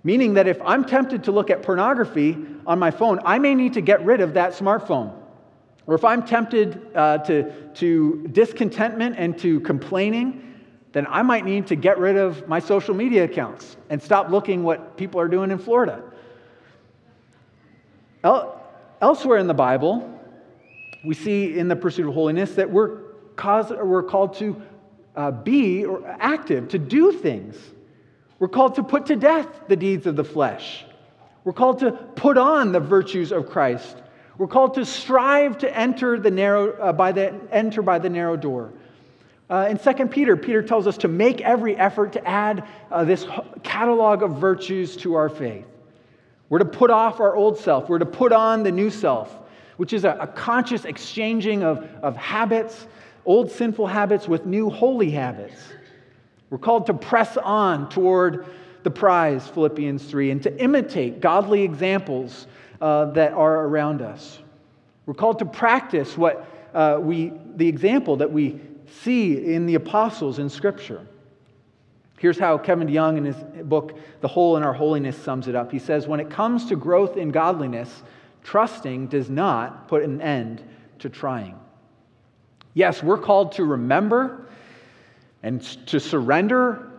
Meaning 0.07 0.35
that 0.35 0.47
if 0.47 0.63
I'm 0.63 0.85
tempted 0.85 1.25
to 1.25 1.33
look 1.33 1.51
at 1.51 1.65
pornography 1.65 2.39
on 2.65 2.79
my 2.79 2.93
phone, 2.93 3.19
I 3.25 3.41
may 3.41 3.57
need 3.57 3.73
to 3.73 3.81
get 3.81 4.05
rid 4.05 4.21
of 4.21 4.35
that 4.35 4.53
smartphone. 4.53 5.13
Or 5.85 5.97
if 5.97 6.05
I'm 6.05 6.25
tempted 6.25 6.95
uh, 6.95 7.19
to, 7.25 7.71
to 7.75 8.29
discontentment 8.31 9.17
and 9.19 9.37
to 9.41 9.59
complaining, 9.63 10.55
then 10.93 11.09
I 11.11 11.23
might 11.23 11.45
need 11.45 11.67
to 11.67 11.75
get 11.75 11.99
rid 11.99 12.17
of 12.17 12.47
my 12.47 12.61
social 12.61 12.95
media 12.95 13.25
accounts 13.25 13.77
and 13.91 14.01
stop 14.01 14.31
looking 14.31 14.63
what 14.63 14.97
people 14.97 15.21
are 15.21 15.27
doing 15.27 15.51
in 15.51 15.59
Florida. 15.59 16.01
El- 18.23 18.63
elsewhere 19.01 19.39
in 19.39 19.49
the 19.49 19.55
Bible, 19.55 20.21
we 21.05 21.15
see 21.15 21.59
in 21.59 21.67
the 21.67 21.75
pursuit 21.75 22.07
of 22.07 22.15
holiness 22.15 22.55
that 22.55 22.71
we're, 22.71 22.99
caused, 23.35 23.73
we're 23.73 24.05
called 24.05 24.35
to 24.35 24.63
uh, 25.17 25.33
be 25.33 25.85
active, 26.21 26.69
to 26.69 26.79
do 26.79 27.11
things. 27.11 27.57
We're 28.39 28.49
called 28.49 28.75
to 28.77 28.83
put 28.83 29.07
to 29.07 29.17
death 29.17 29.49
the 29.69 29.77
deeds 29.77 30.07
of 30.07 30.17
the 30.17 30.25
flesh. 30.25 30.85
We're 31.45 31.53
called 31.53 31.79
to 31.81 31.93
put 31.93 32.37
on 32.37 32.73
the 32.73 32.81
virtues 32.81 33.33
of 33.33 33.49
Christ. 33.49 33.97
We're 34.37 34.49
called 34.49 34.75
to 34.75 34.85
strive 34.85 35.59
to 35.59 35.77
enter, 35.77 36.19
the 36.19 36.31
narrow, 36.31 36.73
uh, 36.73 36.93
by, 36.93 37.13
the, 37.13 37.35
enter 37.51 37.81
by 37.83 37.99
the 37.99 38.11
narrow 38.11 38.37
door. 38.37 38.73
Uh, 39.49 39.69
in 39.71 39.79
2 39.79 40.07
Peter, 40.09 40.37
Peter 40.37 40.61
tells 40.61 40.87
us 40.87 40.99
to 40.99 41.09
make 41.09 41.41
every 41.41 41.77
effort 41.77 42.13
to 42.13 42.27
add 42.27 42.67
uh, 42.91 43.05
this 43.05 43.27
catalog 43.63 44.23
of 44.23 44.39
virtues 44.39 44.97
to 44.97 45.15
our 45.15 45.29
faith. 45.29 45.65
We're 46.49 46.59
to 46.59 46.65
put 46.65 46.91
off 46.91 47.21
our 47.21 47.35
old 47.35 47.59
self, 47.59 47.89
we're 47.89 47.99
to 47.99 48.07
put 48.07 48.33
on 48.33 48.63
the 48.63 48.73
new 48.73 48.91
self, 48.91 49.35
which 49.77 49.93
is 49.93 50.05
a, 50.05 50.17
a 50.21 50.27
conscious 50.27 50.85
exchanging 50.85 51.63
of, 51.63 51.89
of 52.03 52.17
habits, 52.17 52.87
old 53.25 53.51
sinful 53.51 53.87
habits, 53.87 54.29
with 54.29 54.47
new 54.47 54.69
holy 54.69 55.11
habits. 55.11 55.61
We're 56.51 56.59
called 56.59 56.87
to 56.87 56.95
press 56.95 57.37
on 57.37 57.89
toward 57.89 58.47
the 58.83 58.91
prize, 58.91 59.47
Philippians 59.49 60.05
3, 60.05 60.31
and 60.31 60.43
to 60.45 60.63
imitate 60.63 61.21
godly 61.21 61.63
examples 61.63 62.47
uh, 62.81 63.07
that 63.13 63.33
are 63.33 63.65
around 63.65 64.01
us. 64.01 64.39
We're 65.07 65.15
called 65.15 65.41
to 65.41 65.45
practice 65.45 66.17
what 66.17 66.49
uh, 66.73 66.99
we, 67.01 67.33
the 67.57 67.67
example 67.67 68.17
that 68.17 68.31
we 68.31 68.61
see 69.03 69.53
in 69.53 69.67
the 69.67 69.75
apostles 69.75 70.39
in 70.39 70.49
Scripture. 70.49 71.07
Here's 72.19 72.39
how 72.39 72.59
Kevin 72.59 72.89
DeYoung, 72.89 73.19
in 73.19 73.25
his 73.25 73.37
book, 73.65 73.99
The 74.21 74.29
Hole 74.29 74.57
in 74.57 74.63
Our 74.63 74.73
Holiness, 74.73 75.17
sums 75.17 75.49
it 75.49 75.55
up. 75.55 75.71
He 75.71 75.79
says, 75.79 76.07
When 76.07 76.21
it 76.21 76.31
comes 76.31 76.67
to 76.67 76.77
growth 76.77 77.17
in 77.17 77.31
godliness, 77.31 78.03
trusting 78.43 79.09
does 79.09 79.29
not 79.29 79.89
put 79.89 80.03
an 80.03 80.21
end 80.23 80.63
to 81.01 81.09
trying. 81.09 81.59
Yes, 82.73 83.03
we're 83.03 83.19
called 83.19 83.53
to 83.53 83.65
remember 83.65 84.47
and 85.47 85.63
to 85.87 86.01
surrender, 86.01 86.91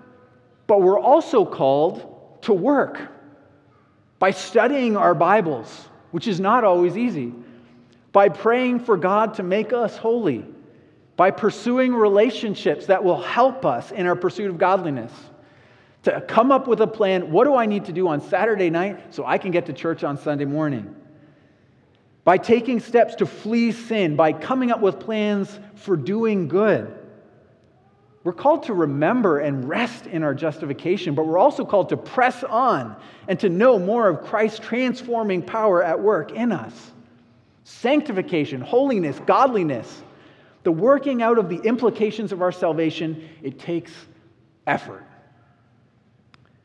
but 0.67 0.81
we're 0.81 0.99
also 0.99 1.43
called 1.43 2.39
to 2.43 2.53
work 2.53 2.97
by 4.19 4.31
studying 4.31 4.95
our 4.95 5.13
Bibles, 5.13 5.89
which 6.11 6.29
is 6.29 6.39
not 6.39 6.63
always 6.63 6.97
easy, 6.97 7.33
by 8.13 8.29
praying 8.29 8.79
for 8.79 8.95
God 8.95 9.33
to 9.33 9.43
make 9.43 9.73
us 9.73 9.97
holy 9.97 10.45
by 11.17 11.31
pursuing 11.31 11.93
relationships 11.93 12.85
that 12.85 13.03
will 13.03 13.21
help 13.21 13.65
us 13.65 13.91
in 13.91 14.05
our 14.05 14.15
pursuit 14.15 14.49
of 14.49 14.57
godliness. 14.57 15.11
To 16.03 16.21
come 16.21 16.51
up 16.51 16.67
with 16.67 16.79
a 16.79 16.87
plan 16.87 17.31
what 17.31 17.43
do 17.43 17.55
I 17.55 17.65
need 17.65 17.85
to 17.85 17.91
do 17.91 18.07
on 18.07 18.21
Saturday 18.21 18.69
night 18.69 19.13
so 19.13 19.25
I 19.25 19.39
can 19.39 19.51
get 19.51 19.65
to 19.65 19.73
church 19.73 20.05
on 20.05 20.17
Sunday 20.17 20.45
morning? 20.45 20.95
By 22.23 22.37
taking 22.37 22.79
steps 22.79 23.15
to 23.15 23.25
flee 23.25 23.71
sin, 23.71 24.15
by 24.15 24.31
coming 24.31 24.71
up 24.71 24.79
with 24.79 24.99
plans 24.99 25.59
for 25.75 25.97
doing 25.97 26.47
good. 26.47 26.96
We're 28.27 28.33
called 28.33 28.63
to 28.63 28.73
remember 28.73 29.39
and 29.39 29.69
rest 29.69 30.05
in 30.05 30.21
our 30.21 30.33
justification, 30.33 31.15
but 31.15 31.25
we're 31.25 31.37
also 31.37 31.63
called 31.63 31.87
to 31.87 31.95
press 31.95 32.43
on 32.43 32.93
and 33.29 33.39
to 33.39 33.47
know 33.47 33.79
more 33.79 34.09
of 34.09 34.21
Christ's 34.21 34.59
transforming 34.59 35.41
power 35.41 35.81
at 35.81 35.97
work 35.97 36.33
in 36.33 36.51
us. 36.51 36.91
Sanctification, 37.63 38.59
holiness, 38.59 39.17
godliness 39.25 40.03
the 40.63 40.73
working 40.73 41.21
out 41.21 41.37
of 41.37 41.47
the 41.47 41.61
implications 41.61 42.33
of 42.33 42.41
our 42.41 42.51
salvation, 42.51 43.29
it 43.41 43.59
takes 43.59 43.93
effort. 44.67 45.05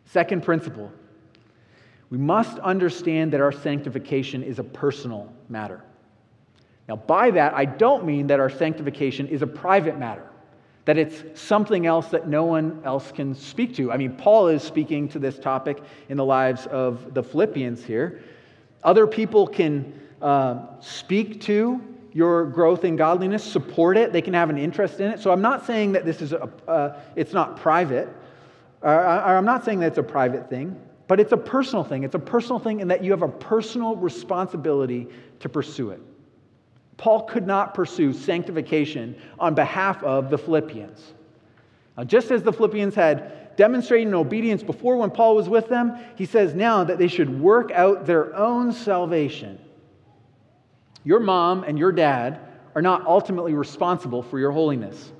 Second 0.06 0.42
principle 0.42 0.90
we 2.10 2.18
must 2.18 2.58
understand 2.58 3.32
that 3.34 3.40
our 3.40 3.52
sanctification 3.52 4.42
is 4.42 4.58
a 4.58 4.64
personal 4.64 5.32
matter. 5.48 5.84
Now, 6.88 6.96
by 6.96 7.30
that, 7.30 7.54
I 7.54 7.66
don't 7.66 8.04
mean 8.04 8.26
that 8.26 8.40
our 8.40 8.50
sanctification 8.50 9.28
is 9.28 9.42
a 9.42 9.46
private 9.46 9.96
matter, 9.96 10.28
that 10.84 10.98
it's 10.98 11.40
something 11.40 11.86
else 11.86 12.08
that 12.08 12.28
no 12.28 12.44
one 12.44 12.80
else 12.84 13.12
can 13.12 13.34
speak 13.34 13.74
to. 13.76 13.92
I 13.92 13.96
mean, 13.96 14.16
Paul 14.16 14.48
is 14.48 14.62
speaking 14.62 15.08
to 15.10 15.18
this 15.18 15.38
topic 15.38 15.80
in 16.08 16.16
the 16.16 16.24
lives 16.24 16.66
of 16.66 17.14
the 17.14 17.22
Philippians 17.22 17.84
here. 17.84 18.20
Other 18.82 19.06
people 19.06 19.46
can 19.46 19.92
uh, 20.20 20.80
speak 20.80 21.40
to 21.42 21.80
your 22.12 22.46
growth 22.46 22.84
in 22.84 22.96
godliness, 22.96 23.44
support 23.44 23.96
it. 23.96 24.12
They 24.12 24.20
can 24.20 24.34
have 24.34 24.50
an 24.50 24.58
interest 24.58 25.00
in 25.00 25.10
it. 25.10 25.20
So 25.20 25.30
I'm 25.30 25.40
not 25.40 25.64
saying 25.66 25.92
that 25.92 26.04
this 26.04 26.20
is 26.20 26.32
a, 26.32 26.50
uh, 26.68 27.00
it's 27.16 27.32
not 27.32 27.56
private. 27.56 28.08
Uh, 28.82 29.22
I'm 29.24 29.44
not 29.44 29.64
saying 29.64 29.80
that 29.80 29.86
it's 29.86 29.98
a 29.98 30.02
private 30.02 30.50
thing, 30.50 30.78
but 31.06 31.20
it's 31.20 31.32
a 31.32 31.36
personal 31.36 31.84
thing. 31.84 32.02
It's 32.02 32.16
a 32.16 32.18
personal 32.18 32.58
thing 32.58 32.80
in 32.80 32.88
that 32.88 33.04
you 33.04 33.12
have 33.12 33.22
a 33.22 33.28
personal 33.28 33.96
responsibility 33.96 35.08
to 35.40 35.48
pursue 35.48 35.90
it. 35.90 36.00
Paul 37.02 37.22
could 37.22 37.48
not 37.48 37.74
pursue 37.74 38.12
sanctification 38.12 39.20
on 39.36 39.56
behalf 39.56 40.00
of 40.04 40.30
the 40.30 40.38
Philippians. 40.38 41.14
Now, 41.96 42.04
just 42.04 42.30
as 42.30 42.44
the 42.44 42.52
Philippians 42.52 42.94
had 42.94 43.56
demonstrated 43.56 44.14
obedience 44.14 44.62
before 44.62 44.96
when 44.96 45.10
Paul 45.10 45.34
was 45.34 45.48
with 45.48 45.68
them, 45.68 45.98
he 46.14 46.26
says 46.26 46.54
now 46.54 46.84
that 46.84 46.98
they 46.98 47.08
should 47.08 47.40
work 47.40 47.72
out 47.72 48.06
their 48.06 48.32
own 48.36 48.72
salvation 48.72 49.58
your 51.02 51.18
mom 51.18 51.64
and 51.64 51.76
your 51.76 51.90
dad 51.90 52.38
are 52.76 52.82
not 52.82 53.04
ultimately 53.04 53.54
responsible 53.54 54.22
for 54.22 54.38
your 54.38 54.52
holiness. 54.52 55.10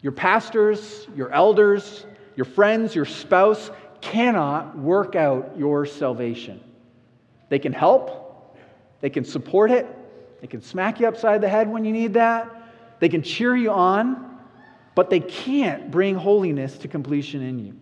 Your 0.00 0.12
pastors, 0.12 1.08
your 1.16 1.32
elders, 1.32 2.06
your 2.36 2.44
friends, 2.44 2.94
your 2.94 3.06
spouse 3.06 3.72
cannot 4.00 4.78
work 4.78 5.16
out 5.16 5.54
your 5.58 5.84
salvation. 5.84 6.60
They 7.48 7.58
can 7.58 7.72
help, 7.72 8.56
they 9.00 9.10
can 9.10 9.24
support 9.24 9.72
it, 9.72 9.88
they 10.46 10.50
can 10.50 10.62
smack 10.62 11.00
you 11.00 11.08
upside 11.08 11.40
the 11.40 11.48
head 11.48 11.68
when 11.68 11.84
you 11.84 11.90
need 11.90 12.14
that, 12.14 12.48
they 13.00 13.08
can 13.08 13.20
cheer 13.20 13.56
you 13.56 13.72
on, 13.72 14.38
but 14.94 15.10
they 15.10 15.18
can't 15.18 15.90
bring 15.90 16.14
holiness 16.14 16.78
to 16.78 16.86
completion 16.86 17.42
in 17.42 17.58
you. 17.58 17.74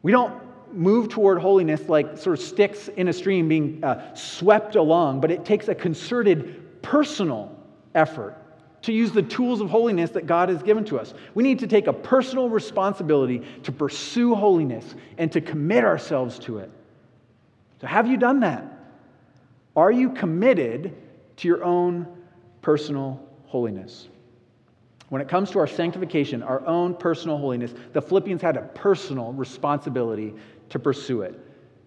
We 0.00 0.10
don't 0.10 0.32
move 0.72 1.10
toward 1.10 1.38
holiness 1.38 1.86
like 1.86 2.16
sort 2.16 2.38
of 2.38 2.42
sticks 2.42 2.88
in 2.88 3.08
a 3.08 3.12
stream 3.12 3.46
being 3.46 3.84
uh, 3.84 4.14
swept 4.14 4.76
along, 4.76 5.20
but 5.20 5.30
it 5.30 5.44
takes 5.44 5.68
a 5.68 5.74
concerted 5.74 6.80
personal 6.80 7.54
effort 7.94 8.34
to 8.80 8.92
use 8.94 9.12
the 9.12 9.22
tools 9.22 9.60
of 9.60 9.68
holiness 9.68 10.10
that 10.12 10.26
God 10.26 10.48
has 10.48 10.62
given 10.62 10.82
to 10.86 10.98
us. 10.98 11.12
We 11.34 11.42
need 11.42 11.58
to 11.58 11.66
take 11.66 11.88
a 11.88 11.92
personal 11.92 12.48
responsibility 12.48 13.42
to 13.64 13.70
pursue 13.70 14.34
holiness 14.34 14.94
and 15.18 15.30
to 15.32 15.42
commit 15.42 15.84
ourselves 15.84 16.38
to 16.40 16.56
it. 16.56 16.70
So, 17.82 17.86
have 17.86 18.06
you 18.06 18.16
done 18.16 18.40
that? 18.40 18.64
Are 19.76 19.92
you 19.92 20.10
committed 20.10 20.96
to 21.38 21.48
your 21.48 21.64
own 21.64 22.06
personal 22.62 23.20
holiness? 23.46 24.08
When 25.08 25.22
it 25.22 25.28
comes 25.28 25.50
to 25.52 25.58
our 25.58 25.66
sanctification, 25.66 26.42
our 26.42 26.64
own 26.66 26.94
personal 26.94 27.38
holiness, 27.38 27.72
the 27.92 28.02
Philippians 28.02 28.42
had 28.42 28.56
a 28.56 28.62
personal 28.62 29.32
responsibility 29.32 30.34
to 30.68 30.78
pursue 30.78 31.22
it, 31.22 31.38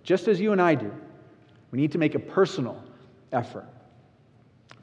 just 0.03 0.27
as 0.27 0.39
you 0.39 0.51
and 0.51 0.61
I 0.61 0.75
do. 0.75 0.91
We 1.69 1.79
need 1.79 1.91
to 1.91 1.99
make 1.99 2.15
a 2.15 2.19
personal 2.19 2.83
effort. 3.31 3.67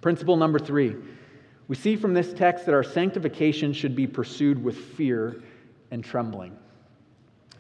Principle 0.01 0.37
number 0.37 0.59
three 0.59 0.95
we 1.69 1.77
see 1.77 1.97
from 1.97 2.15
this 2.15 2.33
text 2.33 2.65
that 2.65 2.75
our 2.75 2.83
sanctification 2.83 3.75
should 3.75 3.95
be 3.95 4.07
pursued 4.07 4.63
with 4.65 4.75
fear 4.75 5.43
and 5.91 6.03
trembling. 6.03 6.57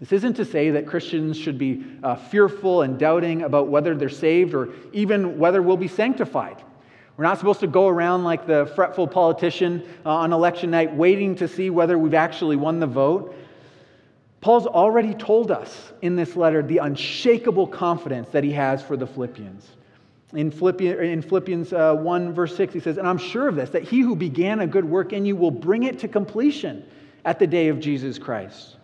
This 0.00 0.12
isn't 0.12 0.34
to 0.34 0.46
say 0.46 0.70
that 0.70 0.86
Christians 0.86 1.36
should 1.36 1.58
be 1.58 1.84
uh, 2.02 2.14
fearful 2.14 2.82
and 2.82 2.98
doubting 2.98 3.42
about 3.42 3.68
whether 3.68 3.94
they're 3.94 4.08
saved 4.08 4.54
or 4.54 4.70
even 4.92 5.38
whether 5.38 5.60
we'll 5.60 5.76
be 5.76 5.88
sanctified. 5.88 6.62
We're 7.18 7.24
not 7.24 7.38
supposed 7.38 7.59
to 7.61 7.66
go 7.66 7.88
around 7.88 8.22
like 8.22 8.46
the 8.46 8.70
fretful 8.76 9.09
politician 9.09 9.83
uh, 10.07 10.11
on 10.11 10.33
election 10.33 10.70
night 10.70 10.94
waiting 10.94 11.35
to 11.35 11.48
see 11.48 11.68
whether 11.68 11.98
we've 11.98 12.14
actually 12.14 12.54
won 12.54 12.78
the 12.78 12.87
vote. 12.87 13.35
Paul's 14.40 14.68
already 14.68 15.14
told 15.14 15.50
us 15.50 15.92
in 16.00 16.14
this 16.14 16.37
letter 16.37 16.62
the 16.62 16.78
unshakable 16.78 17.66
confidence 17.66 18.28
that 18.28 18.44
he 18.44 18.52
has 18.52 18.85
for 18.85 18.96
the 18.96 19.04
Philippians. 19.04 19.66
In 20.33 20.52
Philippians, 20.52 21.00
in 21.00 21.20
Philippians 21.20 21.72
uh, 21.72 21.96
1, 21.96 22.35
verse 22.35 22.57
6, 22.57 22.72
he 22.72 22.78
says, 22.78 22.98
And 22.98 23.09
I'm 23.09 23.18
sure 23.18 23.48
of 23.48 23.57
this, 23.57 23.70
that 23.70 23.83
he 23.83 23.98
who 23.98 24.14
began 24.14 24.61
a 24.61 24.66
good 24.68 24.85
work 24.85 25.12
in 25.12 25.26
you 25.26 25.35
will 25.35 25.50
bring 25.50 25.83
it 25.83 25.98
to 25.98 26.07
completion 26.07 26.85
at 27.24 27.40
the 27.40 27.48
day 27.48 27.66
of 27.66 27.81
Jesus 27.81 28.16
Christ. 28.16 28.76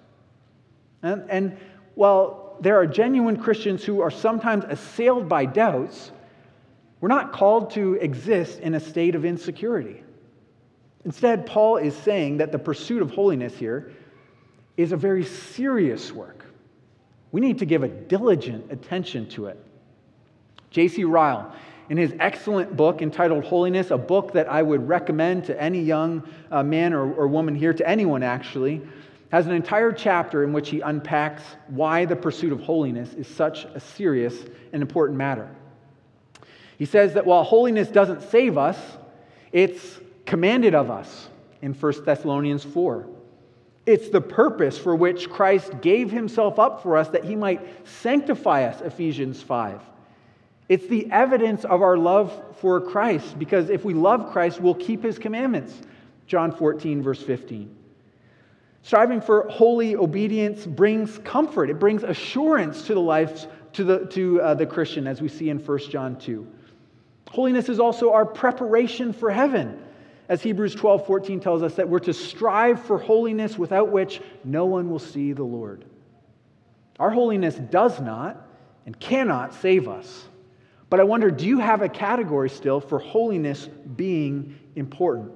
And, 1.05 1.25
and 1.31 1.57
while 1.94 2.57
there 2.61 2.77
are 2.81 2.87
genuine 2.87 3.37
Christians 3.37 3.85
who 3.85 4.01
are 4.01 4.11
sometimes 4.11 4.64
assailed 4.64 5.29
by 5.29 5.44
doubts, 5.44 6.11
we're 7.00 7.09
not 7.09 7.33
called 7.33 7.70
to 7.72 7.94
exist 7.94 8.61
in 8.61 8.74
a 8.74 8.80
state 8.80 9.14
of 9.14 9.24
insecurity. 9.24 10.02
Instead, 11.04 11.46
Paul 11.46 11.76
is 11.76 11.94
saying 11.94 12.38
that 12.38 12.50
the 12.50 12.59
pursuit 12.59 13.02
of 13.02 13.11
holiness 13.11 13.57
here 13.57 13.92
is 14.76 14.92
a 14.92 14.96
very 14.96 15.24
serious 15.24 16.12
work. 16.12 16.46
We 17.30 17.40
need 17.40 17.59
to 17.59 17.66
give 17.66 17.83
a 17.83 17.88
diligent 17.88 18.72
attention 18.72 19.28
to 19.30 19.46
it. 19.46 19.62
J.C. 20.70 21.04
Ryle, 21.04 21.54
in 21.88 21.96
his 21.96 22.14
excellent 22.18 22.76
book 22.76 23.02
entitled 23.02 23.44
Holiness, 23.44 23.90
a 23.90 23.98
book 23.98 24.33
that 24.33 24.48
I 24.48 24.62
would 24.62 24.88
recommend 24.88 25.44
to 25.46 25.61
any 25.61 25.80
young 25.80 26.26
uh, 26.50 26.62
man 26.62 26.94
or, 26.94 27.12
or 27.12 27.28
woman 27.28 27.54
here, 27.54 27.74
to 27.74 27.88
anyone 27.88 28.22
actually, 28.22 28.80
has 29.30 29.46
an 29.46 29.52
entire 29.52 29.92
chapter 29.92 30.44
in 30.44 30.52
which 30.52 30.70
he 30.70 30.80
unpacks 30.80 31.42
why 31.68 32.04
the 32.04 32.16
pursuit 32.16 32.52
of 32.52 32.61
holiness 32.61 33.12
is 33.14 33.28
such 33.28 33.64
a 33.64 33.80
serious 33.80 34.35
and 34.72 34.80
important 34.80 35.18
matter. 35.18 35.48
He 36.78 36.84
says 36.84 37.14
that 37.14 37.26
while 37.26 37.44
holiness 37.44 37.88
doesn't 37.88 38.22
save 38.22 38.58
us, 38.58 38.78
it's 39.52 39.98
commanded 40.26 40.74
of 40.74 40.90
us 40.90 41.28
in 41.62 41.74
1 41.74 42.04
Thessalonians 42.04 42.64
4. 42.64 43.06
It's 43.87 44.08
the 44.08 44.20
purpose 44.20 44.78
for 44.78 44.96
which 44.96 45.28
Christ 45.28 45.80
gave 45.82 46.10
himself 46.10 46.58
up 46.58 46.82
for 46.82 46.96
us 46.96 47.08
that 47.08 47.24
he 47.24 47.37
might 47.37 47.87
sanctify 47.87 48.64
us, 48.64 48.80
Ephesians 48.80 49.42
5. 49.42 49.80
It's 50.68 50.87
the 50.87 51.10
evidence 51.12 51.64
of 51.64 51.82
our 51.82 51.98
love 51.98 52.56
for 52.60 52.80
Christ, 52.80 53.38
because 53.38 53.68
if 53.68 53.84
we 53.84 53.92
love 53.92 54.32
Christ, 54.32 54.60
we'll 54.60 54.74
keep 54.74 55.02
his 55.02 55.18
commandments. 55.18 55.74
John 56.26 56.50
14, 56.50 57.02
verse 57.02 57.22
15. 57.22 57.76
Striving 58.82 59.20
for 59.20 59.48
holy 59.48 59.96
obedience 59.96 60.66
brings 60.66 61.18
comfort, 61.18 61.68
it 61.68 61.78
brings 61.78 62.02
assurance 62.02 62.87
to 62.87 62.94
the 62.94 63.00
life 63.00 63.46
to 63.74 63.84
the, 63.84 64.06
to, 64.06 64.40
uh, 64.40 64.54
the 64.54 64.66
Christian, 64.66 65.06
as 65.06 65.20
we 65.20 65.28
see 65.28 65.50
in 65.50 65.58
1 65.58 65.78
John 65.90 66.16
2. 66.16 66.46
Holiness 67.30 67.68
is 67.68 67.80
also 67.80 68.12
our 68.12 68.26
preparation 68.26 69.12
for 69.12 69.30
heaven, 69.30 69.82
as 70.28 70.42
Hebrews 70.42 70.74
12 70.74 71.06
14 71.06 71.40
tells 71.40 71.62
us 71.62 71.74
that 71.74 71.88
we're 71.88 71.98
to 72.00 72.12
strive 72.12 72.82
for 72.82 72.98
holiness 72.98 73.58
without 73.58 73.90
which 73.90 74.20
no 74.44 74.66
one 74.66 74.90
will 74.90 74.98
see 74.98 75.32
the 75.32 75.44
Lord. 75.44 75.84
Our 76.98 77.10
holiness 77.10 77.56
does 77.56 78.00
not 78.00 78.46
and 78.87 78.98
cannot 78.98 79.54
save 79.54 79.88
us. 79.88 80.28
But 80.90 81.00
I 81.00 81.04
wonder 81.04 81.30
do 81.30 81.46
you 81.46 81.58
have 81.58 81.82
a 81.82 81.88
category 81.88 82.48
still 82.48 82.80
for 82.80 82.98
holiness 82.98 83.68
being 83.96 84.58
important? 84.76 85.32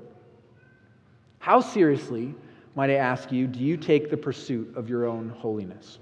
How 1.38 1.60
seriously, 1.60 2.34
might 2.74 2.90
I 2.90 2.94
ask 2.94 3.32
you, 3.32 3.46
do 3.46 3.58
you 3.58 3.76
take 3.76 4.10
the 4.10 4.16
pursuit 4.16 4.76
of 4.76 4.88
your 4.88 5.06
own 5.06 5.30
holiness? 5.30 5.98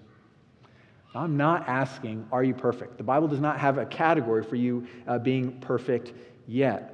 I'm 1.17 1.37
not 1.37 1.69
asking, 1.69 2.27
are 2.31 2.45
you 2.45 2.55
perfect? 2.55 2.99
The 2.99 3.05
Bible 3.05 3.29
does 3.29 3.41
not 3.41 3.59
have 3.59 3.79
a 3.79 3.87
category 3.87 4.43
for 4.43 4.57
you 4.57 4.87
uh, 5.07 5.19
being 5.19 5.61
perfect 5.61 6.13
yet. 6.47 6.93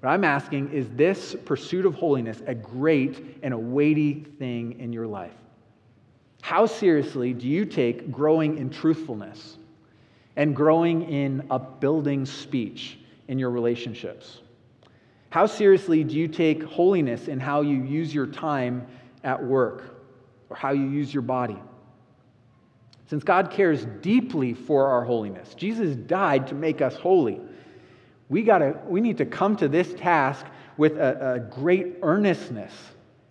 What 0.00 0.10
I'm 0.10 0.24
asking 0.24 0.72
is 0.72 0.88
this 0.90 1.36
pursuit 1.44 1.84
of 1.86 1.94
holiness 1.94 2.42
a 2.46 2.54
great 2.54 3.38
and 3.42 3.52
a 3.52 3.58
weighty 3.58 4.24
thing 4.38 4.78
in 4.80 4.92
your 4.92 5.06
life? 5.06 5.34
How 6.42 6.66
seriously 6.66 7.32
do 7.32 7.46
you 7.46 7.64
take 7.64 8.10
growing 8.10 8.58
in 8.58 8.70
truthfulness 8.70 9.58
and 10.36 10.56
growing 10.56 11.02
in 11.10 11.46
upbuilding 11.50 12.24
speech 12.24 12.98
in 13.28 13.38
your 13.38 13.50
relationships? 13.50 14.40
How 15.28 15.46
seriously 15.46 16.02
do 16.02 16.16
you 16.16 16.28
take 16.28 16.62
holiness 16.62 17.28
in 17.28 17.38
how 17.38 17.60
you 17.60 17.82
use 17.82 18.12
your 18.14 18.26
time 18.26 18.86
at 19.22 19.42
work 19.42 20.02
or 20.48 20.56
how 20.56 20.72
you 20.72 20.88
use 20.88 21.12
your 21.12 21.22
body? 21.22 21.58
Since 23.10 23.24
God 23.24 23.50
cares 23.50 23.84
deeply 24.02 24.54
for 24.54 24.86
our 24.86 25.04
holiness, 25.04 25.54
Jesus 25.54 25.96
died 25.96 26.46
to 26.46 26.54
make 26.54 26.80
us 26.80 26.94
holy. 26.94 27.40
We, 28.28 28.44
gotta, 28.44 28.78
we 28.86 29.00
need 29.00 29.18
to 29.18 29.26
come 29.26 29.56
to 29.56 29.66
this 29.66 29.92
task 29.94 30.46
with 30.76 30.96
a, 30.96 31.32
a 31.32 31.40
great 31.40 31.96
earnestness 32.02 32.72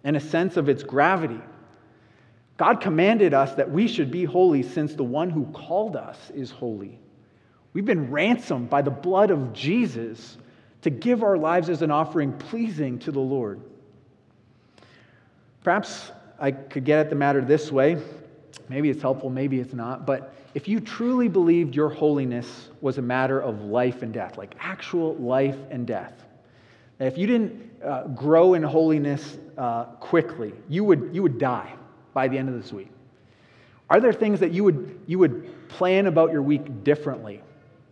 and 0.04 0.18
a 0.18 0.20
sense 0.20 0.58
of 0.58 0.68
its 0.68 0.84
gravity. 0.84 1.40
God 2.58 2.82
commanded 2.82 3.34
us 3.34 3.54
that 3.54 3.72
we 3.72 3.88
should 3.88 4.12
be 4.12 4.26
holy 4.26 4.64
since 4.64 4.96
the 4.96 5.04
one 5.06 5.30
who 5.30 5.46
called 5.54 5.96
us 5.96 6.18
is 6.36 6.52
holy. 6.52 7.00
We've 7.72 7.86
been 7.86 8.12
ransomed 8.12 8.70
by 8.70 8.82
the 8.82 8.92
blood 8.92 9.32
of 9.32 9.54
Jesus 9.54 10.38
to 10.82 10.90
give 10.90 11.24
our 11.24 11.38
lives 11.38 11.70
as 11.70 11.84
an 11.84 11.90
offering 11.90 12.34
pleasing 12.34 13.00
to 13.00 13.14
the 13.14 13.22
Lord. 13.22 13.62
Perhaps 15.64 16.12
I 16.38 16.52
could 16.52 16.84
get 16.84 17.00
at 17.00 17.10
the 17.10 17.16
matter 17.16 17.40
this 17.40 17.72
way. 17.72 17.96
Maybe 18.70 18.90
it's 18.90 19.02
helpful, 19.02 19.30
maybe 19.30 19.60
it's 19.60 19.74
not. 19.74 20.06
But 20.06 20.34
if 20.54 20.68
you 20.68 20.80
truly 20.80 21.28
believed 21.28 21.76
your 21.76 21.90
holiness 21.90 22.70
was 22.82 22.98
a 22.98 23.02
matter 23.02 23.40
of 23.40 23.62
life 23.62 24.02
and 24.02 24.14
death, 24.14 24.38
like 24.38 24.56
actual 24.60 25.16
life 25.16 25.58
and 25.70 25.86
death, 25.86 26.14
if 27.00 27.18
you 27.18 27.28
didn't 27.28 27.72
uh, 27.84 28.08
grow 28.08 28.56
in 28.56 28.64
holiness 28.64 29.38
uh, 29.58 29.86
quickly, 29.86 30.54
you 30.68 30.84
would, 30.84 31.12
you 31.14 31.22
would 31.24 31.40
die 31.40 31.74
by 32.14 32.28
the 32.28 32.38
end 32.38 32.50
of 32.50 32.62
this 32.62 32.74
week. 32.74 32.90
Are 33.90 34.00
there 34.00 34.14
things 34.14 34.40
that 34.42 34.52
you 34.52 34.64
would, 34.64 35.00
you 35.08 35.18
would 35.20 35.70
plan 35.70 36.08
about 36.08 36.32
your 36.32 36.42
week 36.42 36.84
differently 36.84 37.42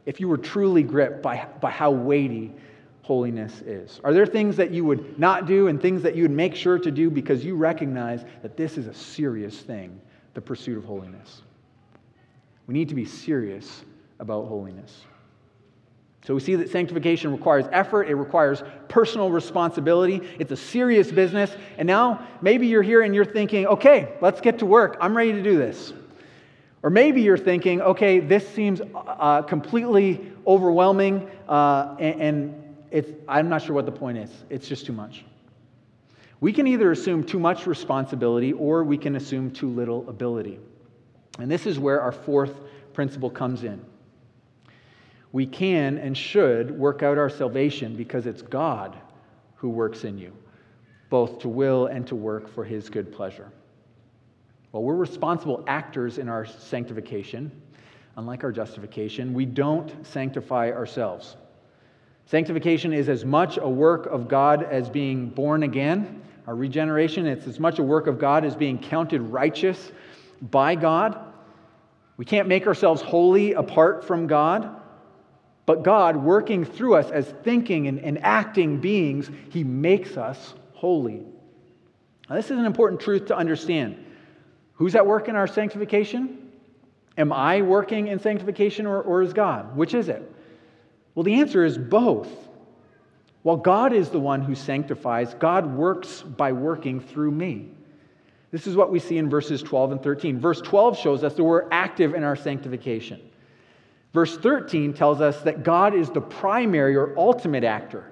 if 0.06 0.20
you 0.20 0.28
were 0.28 0.38
truly 0.38 0.84
gripped 0.84 1.22
by, 1.22 1.48
by 1.62 1.72
how 1.72 1.90
weighty 1.92 2.54
holiness 3.02 3.62
is? 3.62 4.00
Are 4.04 4.14
there 4.14 4.26
things 4.26 4.58
that 4.58 4.72
you 4.72 4.86
would 4.86 5.18
not 5.18 5.48
do 5.48 5.68
and 5.68 5.82
things 5.82 6.04
that 6.04 6.16
you 6.16 6.24
would 6.24 6.32
make 6.32 6.56
sure 6.56 6.78
to 6.78 6.92
do 6.92 7.10
because 7.10 7.44
you 7.44 7.56
recognize 7.56 8.26
that 8.42 8.58
this 8.58 8.78
is 8.78 8.88
a 8.88 8.94
serious 8.94 9.58
thing, 9.60 10.00
the 10.38 10.42
pursuit 10.42 10.78
of 10.78 10.86
holiness? 10.86 11.42
We 12.68 12.76
need 12.76 12.90
to 12.90 12.96
be 12.96 13.06
serious 13.06 13.84
about 14.20 14.46
holiness. 14.46 15.02
So 16.28 16.36
we 16.36 16.42
see 16.42 16.54
that 16.54 16.70
sanctification 16.70 17.32
requires 17.32 17.66
effort, 17.72 18.04
it 18.04 18.14
requires 18.14 18.62
personal 18.88 19.32
responsibility. 19.32 20.22
It's 20.38 20.52
a 20.52 20.56
serious 20.56 21.12
business. 21.12 21.56
And 21.80 21.88
now 21.88 22.28
maybe 22.44 22.68
you're 22.68 22.84
here 22.84 23.02
and 23.02 23.16
you're 23.16 23.26
thinking, 23.26 23.66
okay, 23.66 24.14
let's 24.22 24.40
get 24.40 24.60
to 24.60 24.68
work. 24.68 24.98
I'm 25.02 25.18
ready 25.18 25.32
to 25.32 25.42
do 25.42 25.58
this. 25.58 25.92
Or 26.84 26.92
maybe 26.92 27.24
you're 27.24 27.36
thinking, 27.40 27.82
okay, 27.82 28.20
this 28.20 28.48
seems 28.48 28.80
uh, 28.94 29.42
completely 29.42 30.34
overwhelming 30.46 31.28
uh, 31.50 31.96
and, 32.00 32.22
and 32.22 32.64
it's, 32.92 33.10
I'm 33.28 33.50
not 33.50 33.64
sure 33.64 33.74
what 33.74 33.88
the 33.88 33.92
point 33.92 34.20
is. 34.20 34.30
It's 34.52 34.68
just 34.68 34.86
too 34.86 34.94
much. 34.94 35.26
We 36.40 36.54
can 36.54 36.68
either 36.68 36.92
assume 36.92 37.24
too 37.24 37.40
much 37.40 37.66
responsibility 37.66 38.54
or 38.54 38.84
we 38.84 38.98
can 38.98 39.16
assume 39.16 39.52
too 39.52 39.70
little 39.70 40.08
ability. 40.08 40.60
And 41.40 41.50
this 41.50 41.66
is 41.66 41.80
where 41.80 42.02
our 42.02 42.12
fourth 42.12 42.54
principle 42.94 43.30
comes 43.30 43.64
in. 43.64 43.84
We 45.32 45.46
can 45.46 45.98
and 45.98 46.18
should 46.18 46.72
work 46.72 47.04
out 47.04 47.18
our 47.18 47.30
salvation 47.30 47.96
because 47.96 48.26
it's 48.26 48.42
God 48.42 48.98
who 49.56 49.70
works 49.70 50.04
in 50.04 50.18
you, 50.18 50.32
both 51.10 51.40
to 51.40 51.50
will 51.50 51.88
and 51.88 52.06
to 52.08 52.16
work 52.16 52.48
for 52.54 52.64
his 52.64 52.90
good 52.90 53.12
pleasure. 53.12 53.52
Well, 54.72 54.84
we're 54.84 54.96
responsible 54.96 55.64
actors 55.68 56.18
in 56.18 56.30
our 56.30 56.46
sanctification. 56.46 57.52
Unlike 58.16 58.44
our 58.44 58.52
justification, 58.52 59.34
we 59.34 59.46
don't 59.46 60.06
sanctify 60.06 60.72
ourselves. 60.72 61.36
Sanctification 62.26 62.94
is 62.94 63.10
as 63.10 63.24
much 63.24 63.58
a 63.58 63.70
work 63.70 64.06
of 64.08 64.28
God 64.28 64.64
as 64.64 64.90
being 64.90 65.30
born 65.30 65.64
again. 65.64 66.22
Our 66.48 66.56
regeneration, 66.56 67.28
it's 67.28 67.46
as 67.46 67.60
much 67.60 67.78
a 67.78 67.84
work 67.84 68.08
of 68.08 68.18
God 68.18 68.46
as 68.46 68.56
being 68.56 68.80
counted 68.80 69.22
righteous 69.22 69.92
by 70.42 70.76
God. 70.76 71.20
We 72.16 72.24
can't 72.24 72.48
make 72.48 72.66
ourselves 72.66 73.02
holy 73.02 73.52
apart 73.52 74.06
from 74.06 74.28
God. 74.28 74.82
But 75.66 75.84
God, 75.84 76.16
working 76.16 76.64
through 76.64 76.96
us 76.96 77.12
as 77.12 77.28
thinking 77.44 77.88
and, 77.88 78.00
and 78.00 78.24
acting 78.24 78.80
beings, 78.80 79.30
He 79.50 79.66
makes 79.66 80.16
us 80.16 80.54
holy. 80.74 81.26
Now, 82.30 82.38
this 82.38 82.46
is 82.46 82.58
an 82.58 82.66
important 82.66 83.02
truth 83.02 83.26
to 83.26 83.36
understand. 83.36 84.06
Who's 84.76 84.96
at 84.96 85.06
work 85.06 85.28
in 85.28 85.36
our 85.36 85.48
sanctification? 85.48 86.50
Am 87.18 87.34
I 87.34 87.62
working 87.62 88.08
in 88.08 88.20
sanctification 88.20 88.86
or, 88.86 89.02
or 89.02 89.22
is 89.22 89.34
God? 89.34 89.76
Which 89.76 89.94
is 89.94 90.08
it? 90.08 90.32
Well, 91.14 91.24
the 91.24 91.42
answer 91.42 91.66
is 91.66 91.78
both. 91.78 92.30
While 93.48 93.56
God 93.56 93.94
is 93.94 94.10
the 94.10 94.20
one 94.20 94.42
who 94.42 94.56
sanctifies, 94.56 95.34
God 95.36 95.74
works 95.74 96.22
by 96.22 96.52
working 96.52 97.00
through 97.00 97.32
me. 97.32 97.70
This 98.52 98.68
is 98.68 98.76
what 98.76 98.92
we 98.92 99.00
see 99.00 99.18
in 99.18 99.30
verses 99.30 99.64
12 99.64 99.94
and 99.94 100.04
13. 100.04 100.38
Verse 100.38 100.60
12 100.60 100.98
shows 100.98 101.24
us 101.24 101.34
that 101.36 101.44
we're 101.46 101.66
active 101.72 102.14
in 102.14 102.26
our 102.26 102.36
sanctification. 102.36 103.22
Verse 104.14 104.38
13 104.38 104.94
tells 104.94 105.22
us 105.22 105.44
that 105.44 105.64
God 105.64 105.96
is 105.96 106.10
the 106.10 106.20
primary 106.20 106.98
or 106.98 107.18
ultimate 107.18 107.64
actor. 107.64 108.12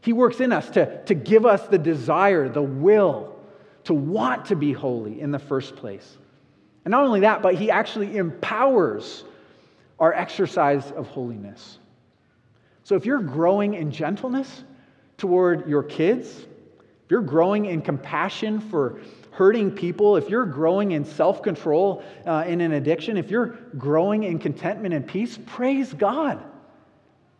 He 0.00 0.14
works 0.14 0.40
in 0.40 0.50
us 0.50 0.70
to, 0.70 1.04
to 1.04 1.14
give 1.14 1.44
us 1.44 1.66
the 1.66 1.76
desire, 1.76 2.48
the 2.48 2.62
will 2.62 3.38
to 3.84 3.92
want 3.92 4.46
to 4.46 4.56
be 4.56 4.72
holy 4.72 5.20
in 5.20 5.30
the 5.30 5.38
first 5.38 5.76
place. 5.76 6.16
And 6.86 6.92
not 6.92 7.04
only 7.04 7.20
that, 7.20 7.42
but 7.42 7.56
He 7.56 7.70
actually 7.70 8.16
empowers 8.16 9.24
our 10.00 10.14
exercise 10.14 10.90
of 10.92 11.06
holiness. 11.08 11.80
So 12.84 12.96
if 12.96 13.06
you're 13.06 13.20
growing 13.20 13.74
in 13.74 13.90
gentleness 13.90 14.62
toward 15.16 15.66
your 15.66 15.82
kids, 15.82 16.28
if 16.38 17.10
you're 17.10 17.22
growing 17.22 17.64
in 17.66 17.80
compassion 17.82 18.60
for 18.60 19.00
hurting 19.32 19.72
people, 19.72 20.16
if 20.16 20.28
you're 20.28 20.46
growing 20.46 20.92
in 20.92 21.04
self 21.04 21.42
control 21.42 22.04
uh, 22.26 22.44
in 22.46 22.60
an 22.60 22.72
addiction, 22.72 23.16
if 23.16 23.30
you're 23.30 23.58
growing 23.76 24.24
in 24.24 24.38
contentment 24.38 24.94
and 24.94 25.06
peace, 25.06 25.38
praise 25.46 25.92
God. 25.92 26.42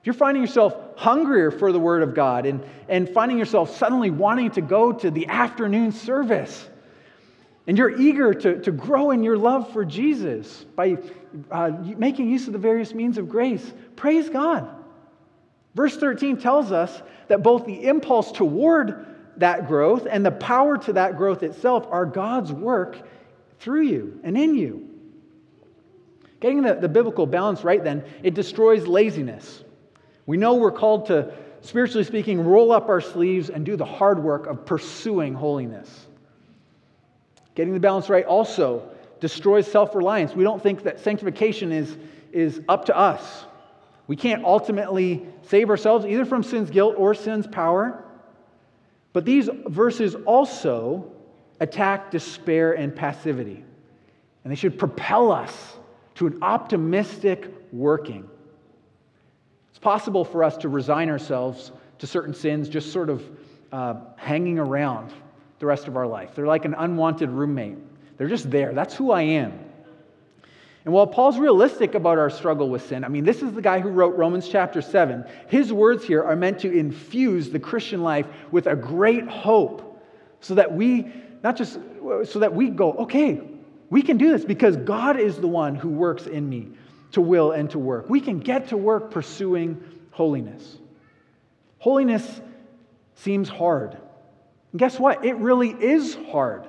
If 0.00 0.06
you're 0.06 0.14
finding 0.14 0.42
yourself 0.42 0.76
hungrier 0.96 1.50
for 1.50 1.72
the 1.72 1.78
Word 1.78 2.02
of 2.02 2.14
God 2.14 2.46
and, 2.46 2.62
and 2.88 3.08
finding 3.08 3.38
yourself 3.38 3.76
suddenly 3.76 4.10
wanting 4.10 4.50
to 4.52 4.60
go 4.60 4.92
to 4.92 5.10
the 5.10 5.26
afternoon 5.28 5.92
service, 5.92 6.68
and 7.66 7.78
you're 7.78 7.98
eager 7.98 8.34
to, 8.34 8.60
to 8.60 8.70
grow 8.70 9.12
in 9.12 9.22
your 9.22 9.38
love 9.38 9.72
for 9.72 9.84
Jesus 9.84 10.64
by 10.76 10.98
uh, 11.50 11.70
making 11.96 12.30
use 12.30 12.46
of 12.46 12.52
the 12.52 12.58
various 12.58 12.92
means 12.92 13.18
of 13.18 13.28
grace, 13.28 13.72
praise 13.96 14.28
God. 14.28 14.73
Verse 15.74 15.96
13 15.96 16.36
tells 16.36 16.72
us 16.72 17.02
that 17.28 17.42
both 17.42 17.66
the 17.66 17.86
impulse 17.86 18.30
toward 18.30 19.06
that 19.36 19.66
growth 19.66 20.06
and 20.08 20.24
the 20.24 20.30
power 20.30 20.78
to 20.78 20.92
that 20.92 21.16
growth 21.16 21.42
itself 21.42 21.86
are 21.90 22.06
God's 22.06 22.52
work 22.52 22.98
through 23.58 23.82
you 23.82 24.20
and 24.22 24.36
in 24.36 24.54
you. 24.54 24.88
Getting 26.40 26.62
the, 26.62 26.74
the 26.74 26.88
biblical 26.88 27.26
balance 27.26 27.64
right, 27.64 27.82
then, 27.82 28.04
it 28.22 28.34
destroys 28.34 28.86
laziness. 28.86 29.64
We 30.26 30.36
know 30.36 30.54
we're 30.54 30.72
called 30.72 31.06
to, 31.06 31.32
spiritually 31.62 32.04
speaking, 32.04 32.44
roll 32.44 32.70
up 32.70 32.88
our 32.88 33.00
sleeves 33.00 33.50
and 33.50 33.64
do 33.64 33.76
the 33.76 33.84
hard 33.84 34.22
work 34.22 34.46
of 34.46 34.64
pursuing 34.64 35.34
holiness. 35.34 36.06
Getting 37.54 37.72
the 37.72 37.80
balance 37.80 38.08
right 38.08 38.24
also 38.24 38.88
destroys 39.20 39.66
self 39.66 39.94
reliance. 39.94 40.34
We 40.34 40.44
don't 40.44 40.62
think 40.62 40.82
that 40.82 41.00
sanctification 41.00 41.72
is, 41.72 41.96
is 42.32 42.60
up 42.68 42.84
to 42.86 42.96
us. 42.96 43.44
We 44.06 44.16
can't 44.16 44.44
ultimately 44.44 45.26
save 45.42 45.70
ourselves 45.70 46.04
either 46.04 46.24
from 46.24 46.42
sin's 46.42 46.70
guilt 46.70 46.94
or 46.98 47.14
sin's 47.14 47.46
power. 47.46 48.04
But 49.12 49.24
these 49.24 49.48
verses 49.66 50.14
also 50.26 51.10
attack 51.60 52.10
despair 52.10 52.72
and 52.72 52.94
passivity. 52.94 53.64
And 54.42 54.50
they 54.50 54.56
should 54.56 54.78
propel 54.78 55.32
us 55.32 55.76
to 56.16 56.26
an 56.26 56.38
optimistic 56.42 57.50
working. 57.72 58.28
It's 59.70 59.78
possible 59.78 60.24
for 60.24 60.44
us 60.44 60.56
to 60.58 60.68
resign 60.68 61.08
ourselves 61.08 61.72
to 61.98 62.06
certain 62.06 62.34
sins 62.34 62.68
just 62.68 62.92
sort 62.92 63.08
of 63.08 63.24
uh, 63.72 63.94
hanging 64.16 64.58
around 64.58 65.12
the 65.58 65.66
rest 65.66 65.88
of 65.88 65.96
our 65.96 66.06
life. 66.06 66.34
They're 66.34 66.46
like 66.46 66.64
an 66.64 66.74
unwanted 66.74 67.30
roommate, 67.30 67.78
they're 68.18 68.28
just 68.28 68.50
there. 68.50 68.72
That's 68.74 68.94
who 68.94 69.10
I 69.10 69.22
am. 69.22 69.58
And 70.84 70.92
while 70.92 71.06
Paul's 71.06 71.38
realistic 71.38 71.94
about 71.94 72.18
our 72.18 72.28
struggle 72.28 72.68
with 72.68 72.86
sin, 72.86 73.04
I 73.04 73.08
mean, 73.08 73.24
this 73.24 73.42
is 73.42 73.52
the 73.52 73.62
guy 73.62 73.80
who 73.80 73.88
wrote 73.88 74.16
Romans 74.16 74.48
chapter 74.48 74.82
7. 74.82 75.24
His 75.48 75.72
words 75.72 76.04
here 76.04 76.22
are 76.22 76.36
meant 76.36 76.58
to 76.60 76.70
infuse 76.70 77.48
the 77.50 77.58
Christian 77.58 78.02
life 78.02 78.26
with 78.50 78.66
a 78.66 78.76
great 78.76 79.26
hope 79.26 80.02
so 80.40 80.56
that 80.56 80.74
we, 80.74 81.10
not 81.42 81.56
just, 81.56 81.78
so 82.24 82.38
that 82.40 82.54
we 82.54 82.68
go, 82.68 82.92
okay, 82.92 83.40
we 83.88 84.02
can 84.02 84.18
do 84.18 84.30
this 84.30 84.44
because 84.44 84.76
God 84.76 85.18
is 85.18 85.38
the 85.38 85.48
one 85.48 85.74
who 85.74 85.88
works 85.88 86.26
in 86.26 86.46
me 86.46 86.68
to 87.12 87.22
will 87.22 87.52
and 87.52 87.70
to 87.70 87.78
work. 87.78 88.10
We 88.10 88.20
can 88.20 88.40
get 88.40 88.68
to 88.68 88.76
work 88.76 89.10
pursuing 89.10 89.82
holiness. 90.10 90.76
Holiness 91.78 92.40
seems 93.14 93.48
hard. 93.48 93.96
And 94.72 94.78
guess 94.78 94.98
what? 94.98 95.24
It 95.24 95.36
really 95.36 95.70
is 95.70 96.18
hard. 96.30 96.66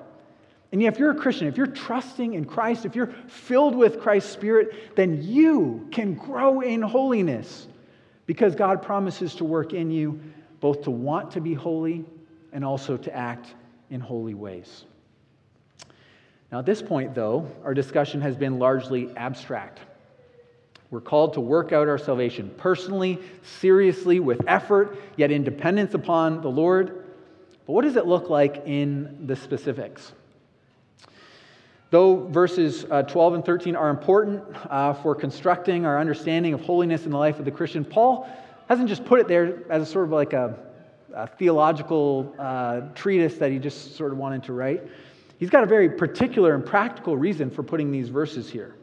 And 0.71 0.81
yet, 0.81 0.93
if 0.93 0.99
you're 0.99 1.11
a 1.11 1.15
Christian, 1.15 1.47
if 1.47 1.57
you're 1.57 1.67
trusting 1.67 2.33
in 2.33 2.45
Christ, 2.45 2.85
if 2.85 2.95
you're 2.95 3.13
filled 3.27 3.75
with 3.75 3.99
Christ's 4.01 4.31
Spirit, 4.31 4.95
then 4.95 5.21
you 5.21 5.87
can 5.91 6.15
grow 6.15 6.61
in 6.61 6.81
holiness 6.81 7.67
because 8.25 8.55
God 8.55 8.81
promises 8.81 9.35
to 9.35 9.45
work 9.45 9.73
in 9.73 9.91
you 9.91 10.19
both 10.59 10.83
to 10.83 10.91
want 10.91 11.31
to 11.31 11.41
be 11.41 11.53
holy 11.53 12.03
and 12.51 12.65
also 12.65 12.97
to 12.97 13.15
act 13.15 13.53
in 13.89 13.99
holy 13.99 14.33
ways. 14.33 14.85
Now, 16.51 16.59
at 16.59 16.65
this 16.65 16.81
point, 16.81 17.13
though, 17.13 17.49
our 17.63 17.73
discussion 17.73 18.21
has 18.21 18.35
been 18.35 18.59
largely 18.59 19.15
abstract. 19.15 19.79
We're 20.89 21.01
called 21.01 21.33
to 21.33 21.41
work 21.41 21.71
out 21.71 21.87
our 21.87 21.97
salvation 21.97 22.53
personally, 22.57 23.19
seriously, 23.43 24.19
with 24.19 24.41
effort, 24.47 24.97
yet 25.17 25.31
in 25.31 25.43
dependence 25.43 25.93
upon 25.93 26.41
the 26.41 26.49
Lord. 26.49 27.05
But 27.65 27.73
what 27.73 27.83
does 27.83 27.95
it 27.95 28.05
look 28.05 28.29
like 28.29 28.63
in 28.65 29.27
the 29.27 29.35
specifics? 29.35 30.13
Though 31.91 32.27
verses 32.27 32.85
uh, 32.89 33.03
12 33.03 33.35
and 33.35 33.45
13 33.45 33.75
are 33.75 33.89
important 33.89 34.43
uh, 34.69 34.93
for 34.93 35.15
constructing 35.15 35.85
our 35.85 35.99
understanding 35.99 36.53
of 36.53 36.61
holiness 36.61 37.05
in 37.05 37.11
the 37.11 37.17
life 37.17 37.39
of 37.39 37.45
the 37.45 37.51
Christian, 37.51 37.85
Paul 37.85 38.27
hasn't 38.67 38.89
just 38.89 39.05
put 39.05 39.19
it 39.19 39.27
there 39.27 39.59
as 39.69 39.89
sort 39.89 40.05
of 40.05 40.11
like 40.11 40.33
a, 40.33 40.57
a 41.13 41.27
theological 41.27 42.35
uh, 42.39 42.81
treatise 42.95 43.37
that 43.37 43.51
he 43.51 43.59
just 43.59 43.95
sort 43.95 44.11
of 44.11 44.17
wanted 44.17 44.43
to 44.43 44.53
write. 44.53 44.81
He's 45.37 45.49
got 45.49 45.63
a 45.63 45.67
very 45.67 45.89
particular 45.89 46.55
and 46.55 46.65
practical 46.65 47.15
reason 47.15 47.51
for 47.51 47.61
putting 47.61 47.91
these 47.91 48.09
verses 48.09 48.49
here. 48.49 48.75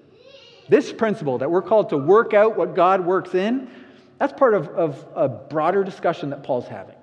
This 0.69 0.93
principle 0.93 1.38
that 1.38 1.51
we're 1.51 1.62
called 1.62 1.88
to 1.91 1.97
work 1.97 2.35
out 2.35 2.57
what 2.57 2.75
God 2.75 3.05
works 3.05 3.35
in, 3.35 3.69
that's 4.19 4.33
part 4.33 4.55
of, 4.55 4.69
of 4.69 5.05
a 5.17 5.29
broader 5.29 5.83
discussion 5.83 6.31
that 6.31 6.45
Paul's 6.45 6.69
having. 6.69 6.95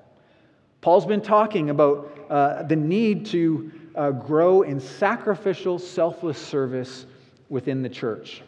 Paul's 0.81 1.05
been 1.05 1.21
talking 1.21 1.69
about 1.69 2.17
uh, 2.29 2.63
the 2.63 2.75
need 2.77 3.25
to 3.27 3.71
uh, 3.95 4.11
grow 4.11 4.61
in 4.61 4.79
sacrificial, 4.79 5.79
selfless 5.79 6.37
service 6.37 7.05
within 7.49 7.81
the 7.81 7.89
church. 7.89 8.41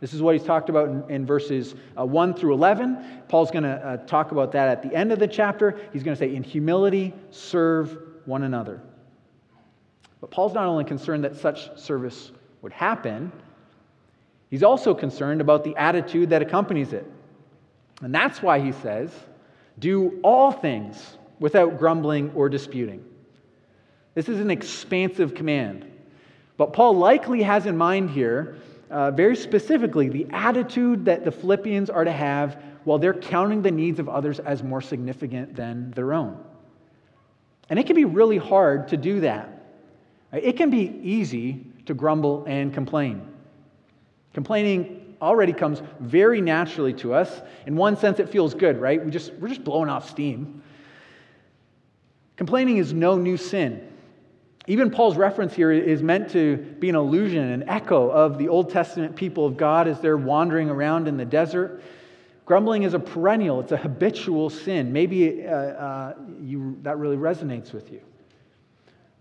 This 0.00 0.12
is 0.12 0.20
what 0.20 0.34
he's 0.34 0.44
talked 0.44 0.68
about 0.68 0.88
in, 0.88 1.04
in 1.10 1.26
verses 1.26 1.74
uh, 1.98 2.04
1 2.04 2.34
through 2.34 2.54
11. 2.54 3.22
Paul's 3.28 3.50
going 3.50 3.64
to 3.64 3.70
uh, 3.70 3.96
talk 4.06 4.32
about 4.32 4.52
that 4.52 4.68
at 4.68 4.82
the 4.82 4.94
end 4.94 5.10
of 5.10 5.18
the 5.18 5.26
chapter. 5.26 5.78
He's 5.92 6.02
going 6.02 6.16
to 6.16 6.18
say, 6.18 6.34
In 6.34 6.42
humility, 6.42 7.14
serve 7.30 7.98
one 8.26 8.42
another. 8.42 8.80
But 10.20 10.30
Paul's 10.30 10.54
not 10.54 10.66
only 10.66 10.84
concerned 10.84 11.24
that 11.24 11.36
such 11.36 11.78
service 11.78 12.32
would 12.62 12.72
happen, 12.72 13.32
he's 14.50 14.62
also 14.62 14.94
concerned 14.94 15.40
about 15.40 15.64
the 15.64 15.74
attitude 15.76 16.30
that 16.30 16.42
accompanies 16.42 16.92
it. 16.92 17.10
And 18.02 18.14
that's 18.14 18.42
why 18.42 18.60
he 18.60 18.72
says, 18.72 19.10
Do 19.78 20.20
all 20.22 20.52
things 20.52 21.16
without 21.38 21.78
grumbling 21.78 22.32
or 22.34 22.48
disputing. 22.48 23.04
This 24.16 24.30
is 24.30 24.40
an 24.40 24.50
expansive 24.50 25.34
command. 25.34 25.84
But 26.56 26.72
Paul 26.72 26.96
likely 26.96 27.42
has 27.42 27.66
in 27.66 27.76
mind 27.76 28.08
here, 28.08 28.56
uh, 28.90 29.10
very 29.10 29.36
specifically, 29.36 30.08
the 30.08 30.26
attitude 30.30 31.04
that 31.04 31.22
the 31.22 31.30
Philippians 31.30 31.90
are 31.90 32.02
to 32.02 32.10
have 32.10 32.60
while 32.84 32.98
they're 32.98 33.12
counting 33.12 33.60
the 33.60 33.70
needs 33.70 33.98
of 33.98 34.08
others 34.08 34.40
as 34.40 34.62
more 34.62 34.80
significant 34.80 35.54
than 35.54 35.90
their 35.90 36.14
own. 36.14 36.42
And 37.68 37.78
it 37.78 37.86
can 37.86 37.94
be 37.94 38.06
really 38.06 38.38
hard 38.38 38.88
to 38.88 38.96
do 38.96 39.20
that. 39.20 39.50
It 40.32 40.56
can 40.56 40.70
be 40.70 40.98
easy 41.02 41.66
to 41.84 41.92
grumble 41.92 42.42
and 42.46 42.72
complain. 42.72 43.28
Complaining 44.32 45.14
already 45.20 45.52
comes 45.52 45.82
very 46.00 46.40
naturally 46.40 46.94
to 46.94 47.12
us. 47.12 47.42
In 47.66 47.76
one 47.76 47.98
sense, 47.98 48.18
it 48.18 48.30
feels 48.30 48.54
good, 48.54 48.80
right? 48.80 49.04
We 49.04 49.10
just, 49.10 49.34
we're 49.34 49.48
just 49.48 49.62
blowing 49.62 49.90
off 49.90 50.08
steam. 50.08 50.62
Complaining 52.36 52.78
is 52.78 52.94
no 52.94 53.18
new 53.18 53.36
sin. 53.36 53.92
Even 54.68 54.90
Paul's 54.90 55.16
reference 55.16 55.54
here 55.54 55.70
is 55.70 56.02
meant 56.02 56.30
to 56.30 56.56
be 56.56 56.88
an 56.88 56.96
allusion, 56.96 57.44
an 57.52 57.68
echo 57.68 58.10
of 58.10 58.36
the 58.36 58.48
Old 58.48 58.70
Testament 58.70 59.14
people 59.14 59.46
of 59.46 59.56
God 59.56 59.86
as 59.86 60.00
they're 60.00 60.16
wandering 60.16 60.68
around 60.68 61.06
in 61.06 61.16
the 61.16 61.24
desert. 61.24 61.82
Grumbling 62.46 62.82
is 62.82 62.94
a 62.94 62.98
perennial, 62.98 63.60
it's 63.60 63.72
a 63.72 63.76
habitual 63.76 64.50
sin. 64.50 64.92
Maybe 64.92 65.46
uh, 65.46 65.50
uh, 65.50 66.14
you, 66.40 66.78
that 66.82 66.98
really 66.98 67.16
resonates 67.16 67.72
with 67.72 67.92
you. 67.92 68.00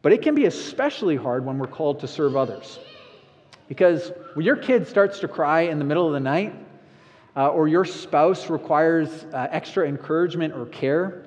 But 0.01 0.13
it 0.13 0.21
can 0.21 0.35
be 0.35 0.45
especially 0.45 1.15
hard 1.15 1.45
when 1.45 1.57
we're 1.57 1.67
called 1.67 1.99
to 1.99 2.07
serve 2.07 2.35
others. 2.35 2.79
Because 3.67 4.11
when 4.35 4.45
your 4.45 4.55
kid 4.55 4.87
starts 4.87 5.19
to 5.19 5.27
cry 5.27 5.61
in 5.61 5.79
the 5.79 5.85
middle 5.85 6.07
of 6.07 6.13
the 6.13 6.19
night, 6.19 6.55
uh, 7.35 7.49
or 7.49 7.67
your 7.67 7.85
spouse 7.85 8.49
requires 8.49 9.25
uh, 9.33 9.47
extra 9.51 9.87
encouragement 9.87 10.53
or 10.53 10.67
care, 10.67 11.24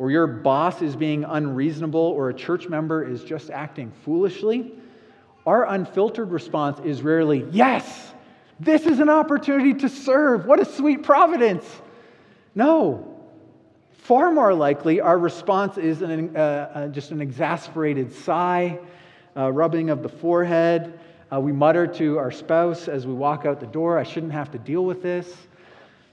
or 0.00 0.10
your 0.10 0.26
boss 0.26 0.80
is 0.80 0.96
being 0.96 1.24
unreasonable, 1.24 2.00
or 2.00 2.30
a 2.30 2.34
church 2.34 2.66
member 2.70 3.04
is 3.06 3.22
just 3.22 3.50
acting 3.50 3.92
foolishly, 4.02 4.72
our 5.44 5.66
unfiltered 5.68 6.30
response 6.30 6.80
is 6.82 7.02
rarely, 7.02 7.46
Yes, 7.50 8.14
this 8.58 8.86
is 8.86 8.98
an 8.98 9.10
opportunity 9.10 9.74
to 9.74 9.90
serve. 9.90 10.46
What 10.46 10.58
a 10.58 10.64
sweet 10.64 11.02
providence. 11.02 11.66
No. 12.54 13.14
Far 13.90 14.32
more 14.32 14.54
likely, 14.54 15.02
our 15.02 15.18
response 15.18 15.76
is 15.76 16.00
an, 16.00 16.34
uh, 16.34 16.40
uh, 16.40 16.88
just 16.88 17.10
an 17.10 17.20
exasperated 17.20 18.10
sigh, 18.10 18.78
uh, 19.36 19.52
rubbing 19.52 19.90
of 19.90 20.02
the 20.02 20.08
forehead. 20.08 20.98
Uh, 21.30 21.40
we 21.40 21.52
mutter 21.52 21.86
to 21.86 22.16
our 22.16 22.30
spouse 22.30 22.88
as 22.88 23.06
we 23.06 23.12
walk 23.12 23.44
out 23.44 23.60
the 23.60 23.66
door, 23.66 23.98
I 23.98 24.04
shouldn't 24.04 24.32
have 24.32 24.50
to 24.52 24.58
deal 24.58 24.82
with 24.82 25.02
this. 25.02 25.30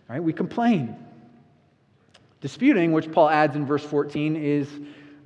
Right? 0.09 0.21
We 0.21 0.33
complain. 0.33 1.06
Disputing, 2.39 2.91
which 2.91 3.11
Paul 3.11 3.29
adds 3.29 3.55
in 3.55 3.65
verse 3.65 3.83
14, 3.83 4.35
is 4.35 4.69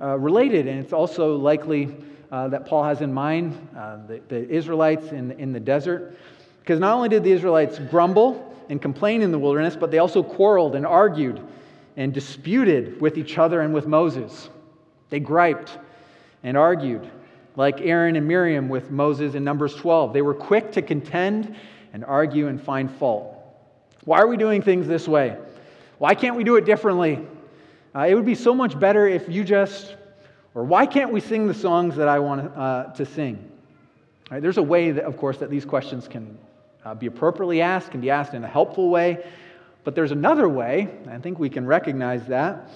uh, 0.00 0.18
related, 0.18 0.66
and 0.66 0.80
it's 0.80 0.92
also 0.92 1.36
likely 1.36 1.94
uh, 2.30 2.48
that 2.48 2.66
Paul 2.66 2.84
has 2.84 3.02
in 3.02 3.12
mind 3.12 3.68
uh, 3.76 3.98
the, 4.06 4.20
the, 4.28 4.48
Israelites 4.48 5.12
in, 5.12 5.32
in 5.32 5.52
the 5.52 5.60
desert. 5.60 6.16
Because 6.60 6.80
not 6.80 6.94
only 6.94 7.10
did 7.10 7.22
the 7.22 7.32
Israelites 7.32 7.78
grumble 7.90 8.56
and 8.70 8.80
complain 8.80 9.20
in 9.20 9.30
the 9.30 9.38
wilderness, 9.38 9.76
but 9.76 9.90
they 9.90 9.98
also 9.98 10.22
quarreled 10.22 10.74
and 10.74 10.86
argued 10.86 11.40
and 11.96 12.14
disputed 12.14 13.00
with 13.00 13.18
each 13.18 13.36
other 13.36 13.60
and 13.60 13.74
with 13.74 13.86
Moses. 13.86 14.48
They 15.10 15.20
griped 15.20 15.76
and 16.42 16.56
argued, 16.56 17.08
like 17.56 17.82
Aaron 17.82 18.16
and 18.16 18.26
Miriam 18.26 18.70
with 18.70 18.90
Moses 18.90 19.34
in 19.34 19.44
Numbers 19.44 19.74
12. 19.74 20.14
They 20.14 20.22
were 20.22 20.34
quick 20.34 20.72
to 20.72 20.82
contend 20.82 21.54
and 21.92 22.04
argue 22.04 22.48
and 22.48 22.58
find 22.58 22.90
fault. 22.90 23.36
Why 24.04 24.18
are 24.18 24.26
we 24.26 24.38
doing 24.38 24.62
things 24.62 24.88
this 24.88 25.06
way? 25.06 25.36
Why 26.02 26.16
can't 26.16 26.34
we 26.34 26.42
do 26.42 26.56
it 26.56 26.64
differently? 26.64 27.24
Uh, 27.94 28.06
it 28.08 28.16
would 28.16 28.26
be 28.26 28.34
so 28.34 28.56
much 28.56 28.76
better 28.76 29.06
if 29.06 29.28
you 29.28 29.44
just, 29.44 29.94
or 30.52 30.64
why 30.64 30.84
can't 30.84 31.12
we 31.12 31.20
sing 31.20 31.46
the 31.46 31.54
songs 31.54 31.94
that 31.94 32.08
I 32.08 32.18
want 32.18 32.40
uh, 32.56 32.86
to 32.94 33.06
sing? 33.06 33.48
Right, 34.28 34.42
there's 34.42 34.58
a 34.58 34.64
way, 34.64 34.90
that, 34.90 35.04
of 35.04 35.16
course, 35.16 35.38
that 35.38 35.48
these 35.48 35.64
questions 35.64 36.08
can 36.08 36.36
uh, 36.84 36.96
be 36.96 37.06
appropriately 37.06 37.60
asked, 37.60 37.92
can 37.92 38.00
be 38.00 38.10
asked 38.10 38.34
in 38.34 38.42
a 38.42 38.48
helpful 38.48 38.90
way. 38.90 39.24
But 39.84 39.94
there's 39.94 40.10
another 40.10 40.48
way, 40.48 40.88
I 41.08 41.18
think 41.18 41.38
we 41.38 41.48
can 41.48 41.64
recognize 41.64 42.26
that, 42.26 42.68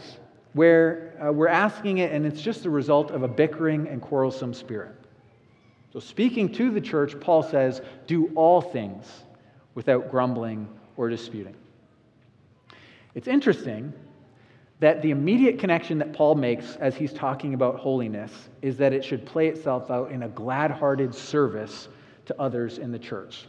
where 0.53 1.21
uh, 1.21 1.33
we're 1.33 1.49
asking 1.49 1.99
it 1.99 2.13
and 2.13 2.25
it's 2.25 2.41
just 2.41 2.63
the 2.63 2.71
result 2.71 3.11
of 3.11 3.25
a 3.25 3.29
bickering 3.29 3.89
and 3.89 4.01
quarrelsome 4.01 4.55
spirit. 4.55 4.95
So, 5.93 5.99
speaking 5.99 6.53
to 6.53 6.71
the 6.71 6.81
church, 6.81 7.19
Paul 7.19 7.43
says, 7.43 7.81
Do 8.07 8.31
all 8.37 8.61
things 8.61 9.05
without 9.75 10.13
grumbling 10.13 10.69
or 10.97 11.09
disputing. 11.09 11.57
It's 13.17 13.29
interesting 13.29 13.95
that 14.79 15.01
the 15.01 15.11
immediate 15.11 15.59
connection 15.59 15.97
that 15.99 16.13
Paul 16.13 16.35
makes 16.35 16.77
as 16.77 16.95
he's 16.95 17.15
talking 17.15 17.55
about 17.55 17.77
holiness 17.77 18.31
is 18.61 18.77
that 18.77 18.93
it 18.93 19.03
should 19.03 19.25
play 19.25 19.49
itself 19.49 19.91
out 19.91 20.13
in 20.13 20.25
a 20.25 20.29
glad 20.29 20.71
hearted 20.71 21.15
service 21.15 21.89
to 22.27 22.39
others 22.39 22.77
in 22.77 22.93
the 22.93 22.99
church. 22.99 23.47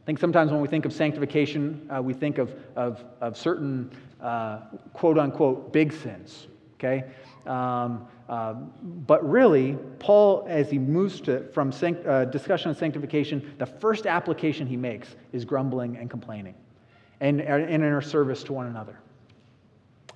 I 0.00 0.06
think 0.06 0.20
sometimes 0.20 0.52
when 0.52 0.60
we 0.60 0.68
think 0.68 0.84
of 0.84 0.92
sanctification, 0.92 1.90
uh, 1.92 2.00
we 2.00 2.14
think 2.14 2.38
of, 2.38 2.54
of, 2.76 3.04
of 3.20 3.36
certain 3.36 3.90
uh, 4.20 4.60
quote 4.92 5.18
unquote 5.18 5.72
big 5.72 5.92
sins, 5.92 6.46
okay? 6.74 7.02
Um, 7.46 8.06
uh, 8.28 8.52
but 8.52 9.28
really, 9.28 9.76
Paul, 9.98 10.46
as 10.48 10.70
he 10.70 10.78
moves 10.78 11.20
to, 11.22 11.48
from 11.48 11.72
sanct- 11.72 12.06
uh, 12.06 12.26
discussion 12.26 12.70
of 12.70 12.76
sanctification, 12.76 13.54
the 13.58 13.66
first 13.66 14.06
application 14.06 14.68
he 14.68 14.76
makes 14.76 15.16
is 15.32 15.44
grumbling 15.44 15.96
and 15.96 16.08
complaining 16.08 16.54
and, 17.20 17.40
and 17.40 17.70
in 17.70 17.82
our 17.84 18.02
service 18.02 18.42
to 18.44 18.52
one 18.52 18.66
another. 18.66 18.98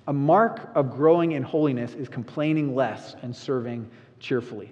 A 0.07 0.13
mark 0.13 0.71
of 0.75 0.91
growing 0.91 1.33
in 1.33 1.43
holiness 1.43 1.93
is 1.93 2.09
complaining 2.09 2.75
less 2.75 3.15
and 3.21 3.35
serving 3.35 3.89
cheerfully. 4.19 4.71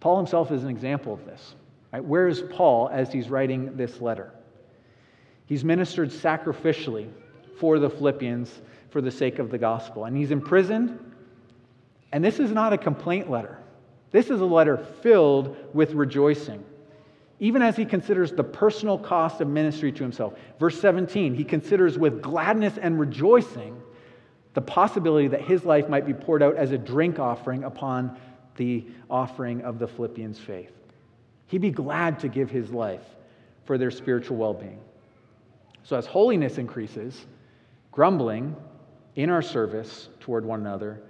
Paul 0.00 0.18
himself 0.18 0.50
is 0.52 0.64
an 0.64 0.68
example 0.68 1.12
of 1.14 1.24
this. 1.24 1.54
Right? 1.92 2.04
Where 2.04 2.26
is 2.26 2.42
Paul 2.50 2.90
as 2.92 3.12
he's 3.12 3.30
writing 3.30 3.76
this 3.76 4.00
letter? 4.00 4.32
He's 5.46 5.64
ministered 5.64 6.10
sacrificially 6.10 7.08
for 7.58 7.78
the 7.78 7.88
Philippians 7.88 8.60
for 8.90 9.00
the 9.00 9.10
sake 9.10 9.38
of 9.38 9.50
the 9.50 9.58
gospel. 9.58 10.04
And 10.04 10.16
he's 10.16 10.30
imprisoned. 10.30 10.98
And 12.12 12.24
this 12.24 12.40
is 12.40 12.50
not 12.50 12.72
a 12.72 12.78
complaint 12.78 13.30
letter, 13.30 13.58
this 14.10 14.30
is 14.30 14.40
a 14.40 14.44
letter 14.44 14.76
filled 14.76 15.56
with 15.72 15.92
rejoicing. 15.92 16.64
Even 17.40 17.62
as 17.62 17.76
he 17.76 17.84
considers 17.84 18.32
the 18.32 18.44
personal 18.44 18.98
cost 18.98 19.40
of 19.40 19.48
ministry 19.48 19.90
to 19.92 20.02
himself. 20.02 20.34
Verse 20.58 20.80
17, 20.80 21.34
he 21.34 21.44
considers 21.44 21.98
with 21.98 22.22
gladness 22.22 22.78
and 22.78 22.98
rejoicing 22.98 23.80
the 24.54 24.60
possibility 24.60 25.28
that 25.28 25.40
his 25.42 25.64
life 25.64 25.88
might 25.88 26.06
be 26.06 26.14
poured 26.14 26.42
out 26.42 26.56
as 26.56 26.70
a 26.70 26.78
drink 26.78 27.18
offering 27.18 27.64
upon 27.64 28.16
the 28.56 28.86
offering 29.10 29.62
of 29.62 29.80
the 29.80 29.88
Philippians' 29.88 30.38
faith. 30.38 30.70
He'd 31.48 31.60
be 31.60 31.70
glad 31.70 32.20
to 32.20 32.28
give 32.28 32.50
his 32.50 32.70
life 32.70 33.04
for 33.64 33.78
their 33.78 33.90
spiritual 33.90 34.36
well 34.36 34.54
being. 34.54 34.78
So, 35.82 35.96
as 35.96 36.06
holiness 36.06 36.58
increases, 36.58 37.26
grumbling 37.90 38.56
in 39.16 39.28
our 39.28 39.42
service 39.42 40.08
toward 40.20 40.44
one 40.44 40.60
another 40.60 41.00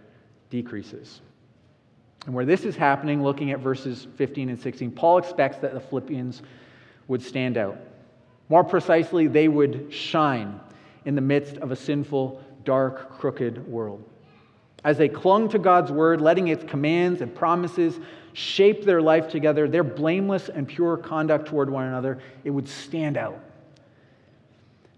decreases. 0.50 1.20
And 2.26 2.34
where 2.34 2.44
this 2.44 2.64
is 2.64 2.76
happening, 2.76 3.22
looking 3.22 3.50
at 3.50 3.60
verses 3.60 4.06
15 4.16 4.48
and 4.48 4.58
16, 4.58 4.90
Paul 4.92 5.18
expects 5.18 5.58
that 5.58 5.74
the 5.74 5.80
Philippians 5.80 6.42
would 7.08 7.22
stand 7.22 7.56
out. 7.56 7.78
More 8.48 8.64
precisely, 8.64 9.26
they 9.26 9.48
would 9.48 9.92
shine 9.92 10.60
in 11.04 11.14
the 11.14 11.20
midst 11.20 11.56
of 11.58 11.70
a 11.70 11.76
sinful, 11.76 12.42
dark, 12.64 13.18
crooked 13.18 13.66
world. 13.66 14.02
As 14.84 14.98
they 14.98 15.08
clung 15.08 15.48
to 15.50 15.58
God's 15.58 15.90
word, 15.90 16.20
letting 16.20 16.48
its 16.48 16.64
commands 16.64 17.20
and 17.20 17.34
promises 17.34 17.98
shape 18.34 18.84
their 18.84 19.00
life 19.00 19.28
together, 19.28 19.68
their 19.68 19.84
blameless 19.84 20.48
and 20.48 20.68
pure 20.68 20.96
conduct 20.96 21.46
toward 21.48 21.70
one 21.70 21.87
another, 21.87 22.20
it 22.44 22.50
would 22.50 22.68
stand 22.68 23.16
out. 23.16 23.38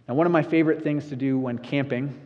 Now, 0.08 0.14
one 0.14 0.26
of 0.26 0.32
my 0.32 0.42
favorite 0.42 0.82
things 0.82 1.08
to 1.08 1.16
do 1.16 1.38
when 1.38 1.58
camping 1.58 2.18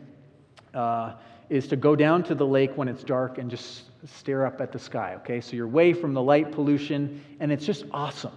uh, 0.73 1.13
is 1.49 1.67
to 1.67 1.75
go 1.75 1.95
down 1.95 2.23
to 2.23 2.35
the 2.35 2.45
lake 2.45 2.77
when 2.77 2.87
it's 2.87 3.03
dark 3.03 3.37
and 3.37 3.49
just 3.49 3.83
stare 4.05 4.45
up 4.45 4.61
at 4.61 4.71
the 4.71 4.79
sky, 4.79 5.15
okay? 5.17 5.41
So 5.41 5.55
you're 5.55 5.65
away 5.65 5.93
from 5.93 6.13
the 6.13 6.21
light 6.21 6.51
pollution, 6.51 7.23
and 7.39 7.51
it's 7.51 7.65
just 7.65 7.85
awesome 7.91 8.33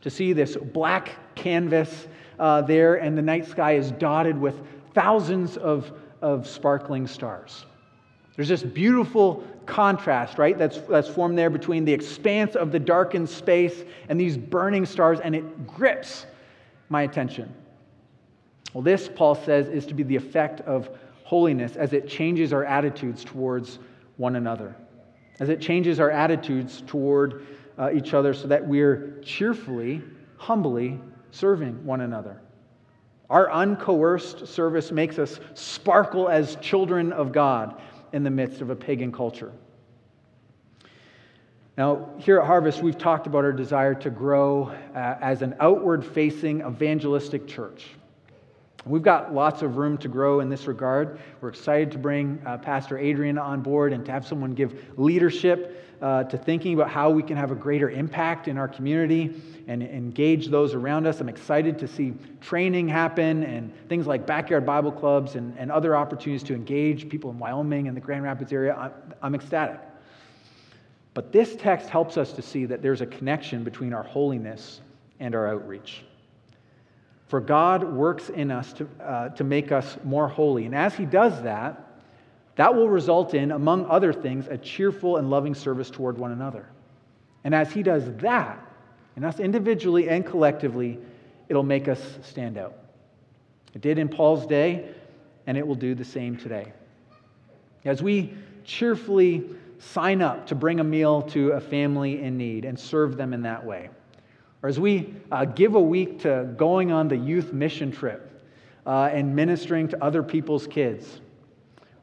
to 0.00 0.10
see 0.10 0.32
this 0.32 0.56
black 0.56 1.34
canvas 1.34 2.08
uh, 2.38 2.62
there, 2.62 2.96
and 2.96 3.16
the 3.16 3.22
night 3.22 3.46
sky 3.46 3.72
is 3.72 3.90
dotted 3.92 4.38
with 4.38 4.54
thousands 4.94 5.56
of, 5.56 5.92
of 6.22 6.46
sparkling 6.46 7.06
stars. 7.06 7.66
There's 8.36 8.48
this 8.48 8.62
beautiful 8.62 9.44
contrast, 9.66 10.38
right, 10.38 10.56
that's, 10.56 10.78
that's 10.88 11.08
formed 11.08 11.36
there 11.36 11.50
between 11.50 11.84
the 11.84 11.92
expanse 11.92 12.56
of 12.56 12.72
the 12.72 12.78
darkened 12.78 13.28
space 13.28 13.84
and 14.08 14.18
these 14.18 14.38
burning 14.38 14.86
stars, 14.86 15.20
and 15.20 15.34
it 15.34 15.66
grips 15.66 16.26
my 16.88 17.02
attention. 17.02 17.52
Well, 18.72 18.82
this, 18.82 19.10
Paul 19.14 19.34
says, 19.34 19.68
is 19.68 19.84
to 19.86 19.94
be 19.94 20.02
the 20.02 20.16
effect 20.16 20.60
of 20.62 20.90
holiness 21.24 21.76
as 21.76 21.92
it 21.92 22.08
changes 22.08 22.52
our 22.52 22.64
attitudes 22.64 23.24
towards 23.24 23.78
one 24.16 24.36
another, 24.36 24.74
as 25.40 25.48
it 25.48 25.60
changes 25.60 25.98
our 25.98 26.10
attitudes 26.10 26.82
toward 26.86 27.46
uh, 27.78 27.90
each 27.92 28.14
other 28.14 28.32
so 28.34 28.46
that 28.46 28.64
we're 28.64 29.18
cheerfully, 29.24 30.02
humbly 30.36 31.00
serving 31.30 31.84
one 31.84 32.02
another. 32.02 32.40
Our 33.30 33.48
uncoerced 33.48 34.46
service 34.46 34.92
makes 34.92 35.18
us 35.18 35.40
sparkle 35.54 36.28
as 36.28 36.56
children 36.56 37.12
of 37.12 37.32
God 37.32 37.80
in 38.12 38.22
the 38.22 38.30
midst 38.30 38.60
of 38.60 38.70
a 38.70 38.76
pagan 38.76 39.12
culture. 39.12 39.52
Now, 41.78 42.10
here 42.18 42.38
at 42.38 42.46
Harvest, 42.46 42.82
we've 42.82 42.98
talked 42.98 43.26
about 43.26 43.44
our 43.44 43.52
desire 43.52 43.94
to 43.94 44.10
grow 44.10 44.64
uh, 44.94 45.16
as 45.20 45.40
an 45.40 45.54
outward 45.60 46.04
facing 46.04 46.60
evangelistic 46.60 47.46
church. 47.46 47.86
We've 48.86 49.02
got 49.02 49.34
lots 49.34 49.62
of 49.62 49.76
room 49.76 49.98
to 49.98 50.08
grow 50.08 50.40
in 50.40 50.48
this 50.48 50.66
regard. 50.66 51.20
We're 51.40 51.50
excited 51.50 51.90
to 51.92 51.98
bring 51.98 52.40
uh, 52.46 52.56
Pastor 52.58 52.96
Adrian 52.98 53.36
on 53.36 53.60
board 53.60 53.92
and 53.92 54.04
to 54.06 54.12
have 54.12 54.26
someone 54.26 54.54
give 54.54 54.98
leadership 54.98 55.86
uh, 56.00 56.24
to 56.24 56.38
thinking 56.38 56.72
about 56.72 56.88
how 56.88 57.10
we 57.10 57.22
can 57.22 57.36
have 57.36 57.50
a 57.50 57.54
greater 57.54 57.90
impact 57.90 58.48
in 58.48 58.56
our 58.56 58.68
community 58.68 59.34
and 59.68 59.82
engage 59.82 60.48
those 60.48 60.72
around 60.72 61.06
us. 61.06 61.20
I'm 61.20 61.28
excited 61.28 61.78
to 61.78 61.86
see 61.86 62.14
training 62.40 62.88
happen 62.88 63.44
and 63.44 63.70
things 63.88 64.06
like 64.06 64.26
backyard 64.26 64.64
Bible 64.64 64.92
clubs 64.92 65.34
and, 65.34 65.54
and 65.58 65.70
other 65.70 65.94
opportunities 65.94 66.42
to 66.44 66.54
engage 66.54 67.08
people 67.10 67.30
in 67.30 67.38
Wyoming 67.38 67.86
and 67.86 67.94
the 67.94 68.00
Grand 68.00 68.22
Rapids 68.22 68.50
area. 68.50 68.74
I'm, 68.74 68.92
I'm 69.22 69.34
ecstatic. 69.34 69.78
But 71.12 71.32
this 71.32 71.54
text 71.56 71.90
helps 71.90 72.16
us 72.16 72.32
to 72.32 72.40
see 72.40 72.64
that 72.64 72.80
there's 72.80 73.02
a 73.02 73.06
connection 73.06 73.62
between 73.62 73.92
our 73.92 74.04
holiness 74.04 74.80
and 75.18 75.34
our 75.34 75.48
outreach. 75.48 76.04
For 77.30 77.40
God 77.40 77.84
works 77.84 78.28
in 78.28 78.50
us 78.50 78.72
to, 78.72 78.88
uh, 79.00 79.28
to 79.28 79.44
make 79.44 79.70
us 79.70 79.96
more 80.02 80.26
holy. 80.26 80.66
And 80.66 80.74
as 80.74 80.96
He 80.96 81.06
does 81.06 81.40
that, 81.44 81.80
that 82.56 82.74
will 82.74 82.88
result 82.88 83.34
in, 83.34 83.52
among 83.52 83.86
other 83.86 84.12
things, 84.12 84.48
a 84.48 84.58
cheerful 84.58 85.16
and 85.16 85.30
loving 85.30 85.54
service 85.54 85.90
toward 85.90 86.18
one 86.18 86.32
another. 86.32 86.66
And 87.44 87.54
as 87.54 87.70
He 87.70 87.84
does 87.84 88.12
that, 88.16 88.58
in 89.14 89.22
us 89.22 89.38
individually 89.38 90.08
and 90.08 90.26
collectively, 90.26 90.98
it'll 91.48 91.62
make 91.62 91.86
us 91.86 92.00
stand 92.22 92.58
out. 92.58 92.74
It 93.74 93.80
did 93.80 93.98
in 93.98 94.08
Paul's 94.08 94.44
day, 94.44 94.92
and 95.46 95.56
it 95.56 95.64
will 95.64 95.76
do 95.76 95.94
the 95.94 96.04
same 96.04 96.36
today. 96.36 96.72
As 97.84 98.02
we 98.02 98.34
cheerfully 98.64 99.48
sign 99.78 100.20
up 100.20 100.48
to 100.48 100.56
bring 100.56 100.80
a 100.80 100.84
meal 100.84 101.22
to 101.22 101.52
a 101.52 101.60
family 101.60 102.20
in 102.24 102.36
need 102.36 102.64
and 102.64 102.76
serve 102.76 103.16
them 103.16 103.32
in 103.32 103.42
that 103.42 103.64
way, 103.64 103.88
or 104.62 104.68
as 104.68 104.78
we 104.78 105.14
uh, 105.32 105.44
give 105.44 105.74
a 105.74 105.80
week 105.80 106.20
to 106.20 106.52
going 106.56 106.92
on 106.92 107.08
the 107.08 107.16
youth 107.16 107.52
mission 107.52 107.90
trip 107.90 108.44
uh, 108.86 109.10
and 109.12 109.34
ministering 109.34 109.88
to 109.88 110.04
other 110.04 110.22
people's 110.22 110.66
kids, 110.66 111.20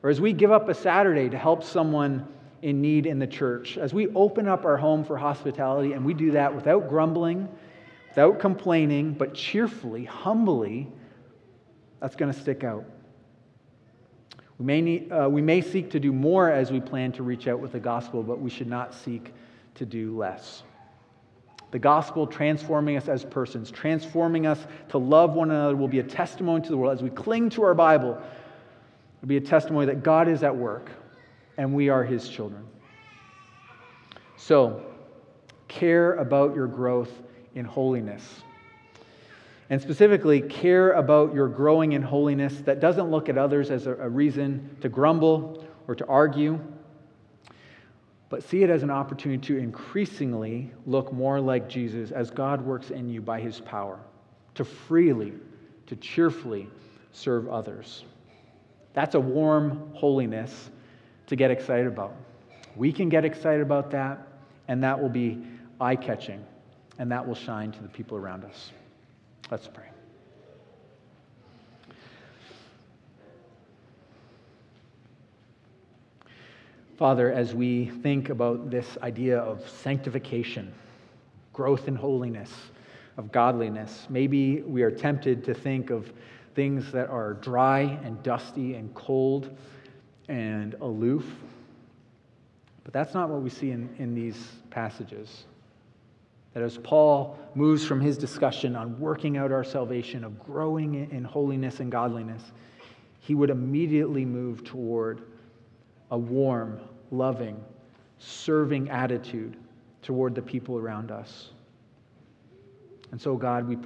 or 0.03 0.09
as 0.09 0.19
we 0.19 0.33
give 0.33 0.51
up 0.51 0.69
a 0.69 0.73
Saturday 0.73 1.29
to 1.29 1.37
help 1.37 1.63
someone 1.63 2.27
in 2.61 2.81
need 2.81 3.05
in 3.05 3.19
the 3.19 3.27
church, 3.27 3.77
as 3.77 3.93
we 3.93 4.07
open 4.09 4.47
up 4.47 4.65
our 4.65 4.77
home 4.77 5.03
for 5.03 5.17
hospitality 5.17 5.93
and 5.93 6.03
we 6.03 6.13
do 6.13 6.31
that 6.31 6.53
without 6.53 6.89
grumbling, 6.89 7.47
without 8.09 8.39
complaining, 8.39 9.13
but 9.13 9.33
cheerfully, 9.33 10.05
humbly, 10.05 10.87
that's 11.99 12.15
going 12.15 12.31
to 12.31 12.39
stick 12.39 12.63
out. 12.63 12.85
We 14.57 14.65
may, 14.65 14.81
need, 14.81 15.11
uh, 15.11 15.29
we 15.29 15.41
may 15.41 15.61
seek 15.61 15.91
to 15.91 15.99
do 15.99 16.11
more 16.11 16.49
as 16.49 16.71
we 16.71 16.79
plan 16.79 17.11
to 17.13 17.23
reach 17.23 17.47
out 17.47 17.59
with 17.59 17.73
the 17.73 17.79
gospel, 17.79 18.23
but 18.23 18.39
we 18.39 18.49
should 18.49 18.67
not 18.67 18.95
seek 18.95 19.33
to 19.75 19.85
do 19.85 20.17
less. 20.17 20.63
The 21.71 21.79
gospel 21.79 22.25
transforming 22.25 22.95
us 22.95 23.07
as 23.07 23.25
persons, 23.25 23.69
transforming 23.69 24.47
us 24.47 24.65
to 24.89 24.97
love 24.97 25.33
one 25.33 25.51
another, 25.51 25.75
will 25.75 25.87
be 25.87 25.99
a 25.99 26.03
testimony 26.03 26.61
to 26.63 26.69
the 26.69 26.77
world. 26.77 26.93
As 26.93 27.03
we 27.03 27.09
cling 27.09 27.49
to 27.51 27.63
our 27.63 27.73
Bible, 27.73 28.13
it 28.13 29.21
will 29.21 29.27
be 29.27 29.37
a 29.37 29.41
testimony 29.41 29.85
that 29.87 30.03
God 30.03 30.27
is 30.27 30.43
at 30.43 30.55
work 30.55 30.89
and 31.57 31.73
we 31.73 31.89
are 31.89 32.03
his 32.03 32.29
children. 32.29 32.63
So, 34.37 34.83
care 35.67 36.13
about 36.13 36.55
your 36.55 36.67
growth 36.67 37.11
in 37.55 37.65
holiness. 37.65 38.23
And 39.69 39.81
specifically, 39.81 40.39
care 40.41 40.91
about 40.91 41.33
your 41.33 41.49
growing 41.49 41.91
in 41.91 42.01
holiness 42.01 42.61
that 42.61 42.79
doesn't 42.79 43.11
look 43.11 43.27
at 43.27 43.37
others 43.37 43.69
as 43.69 43.87
a, 43.87 43.93
reason 43.93 44.77
to 44.81 44.87
grumble 44.87 45.65
or 45.87 45.95
to 45.95 46.05
argue 46.05 46.61
but 48.29 48.43
see 48.43 48.63
it 48.63 48.69
as 48.69 48.83
an 48.83 48.89
opportunity 48.89 49.41
to 49.53 49.57
increasingly 49.57 50.71
look 50.85 51.13
more 51.13 51.39
like 51.39 51.69
Jesus 51.69 52.11
as 52.11 52.29
God 52.29 52.61
works 52.61 52.89
in 52.89 53.09
you 53.09 53.21
by 53.21 53.39
his 53.39 53.59
power, 53.61 53.99
to 54.55 54.65
freely, 54.65 55.33
to 55.85 55.95
cheerfully 55.95 56.67
serve 57.11 57.47
others. 57.47 58.03
That's 58.93 59.15
a 59.15 59.19
warm 59.19 59.91
holiness 59.93 60.69
to 61.27 61.35
get 61.35 61.51
excited 61.51 61.87
about. 61.87 62.15
We 62.75 62.91
can 62.91 63.09
get 63.09 63.25
excited 63.25 63.61
about 63.61 63.91
that, 63.91 64.27
and 64.67 64.83
that 64.83 65.01
will 65.01 65.09
be 65.09 65.41
eye 65.79 65.95
catching, 65.95 66.43
and 66.99 67.11
that 67.11 67.25
will 67.25 67.35
shine 67.35 67.71
to 67.71 67.81
the 67.81 67.89
people 67.89 68.17
around 68.17 68.43
us. 68.43 68.71
Let's 69.49 69.67
pray. 69.67 69.96
Father, 76.97 77.31
as 77.31 77.53
we 77.53 77.85
think 78.01 78.29
about 78.29 78.71
this 78.71 78.97
idea 79.03 79.37
of 79.37 79.69
sanctification, 79.69 80.73
growth 81.53 81.87
in 81.87 81.95
holiness, 81.95 82.51
of 83.17 83.31
godliness. 83.31 84.07
Maybe 84.09 84.61
we 84.61 84.81
are 84.81 84.89
tempted 84.89 85.43
to 85.45 85.53
think 85.53 85.91
of 85.91 86.11
things 86.55 86.91
that 86.91 87.09
are 87.09 87.33
dry 87.35 87.81
and 88.03 88.21
dusty 88.23 88.73
and 88.73 88.93
cold 88.95 89.55
and 90.27 90.73
aloof. 90.81 91.25
But 92.83 92.93
that's 92.93 93.13
not 93.13 93.29
what 93.29 93.43
we 93.43 93.51
see 93.51 93.69
in, 93.69 93.93
in 93.99 94.15
these 94.15 94.53
passages. 94.71 95.45
That 96.55 96.63
as 96.63 96.79
Paul 96.79 97.37
moves 97.53 97.85
from 97.85 98.01
his 98.01 98.17
discussion 98.17 98.75
on 98.75 98.99
working 98.99 99.37
out 99.37 99.51
our 99.51 99.63
salvation, 99.63 100.23
of 100.23 100.39
growing 100.39 101.11
in 101.11 101.23
holiness 101.23 101.79
and 101.79 101.91
godliness, 101.91 102.41
he 103.19 103.35
would 103.35 103.51
immediately 103.51 104.25
move 104.25 104.63
toward 104.63 105.21
a 106.11 106.17
warm, 106.17 106.79
loving, 107.11 107.63
serving 108.19 108.89
attitude 108.89 109.57
toward 110.01 110.35
the 110.35 110.41
people 110.41 110.77
around 110.77 111.11
us. 111.11 111.49
And 113.11 113.21
so, 113.21 113.35
God, 113.35 113.67
we, 113.67 113.77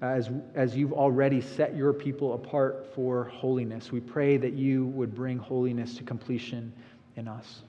as, 0.00 0.30
as 0.54 0.76
you've 0.76 0.92
already 0.92 1.40
set 1.40 1.76
your 1.76 1.92
people 1.92 2.34
apart 2.34 2.92
for 2.94 3.24
holiness, 3.24 3.92
we 3.92 4.00
pray 4.00 4.36
that 4.36 4.52
you 4.52 4.86
would 4.86 5.14
bring 5.14 5.38
holiness 5.38 5.96
to 5.96 6.02
completion 6.02 6.72
in 7.16 7.28
us. 7.28 7.62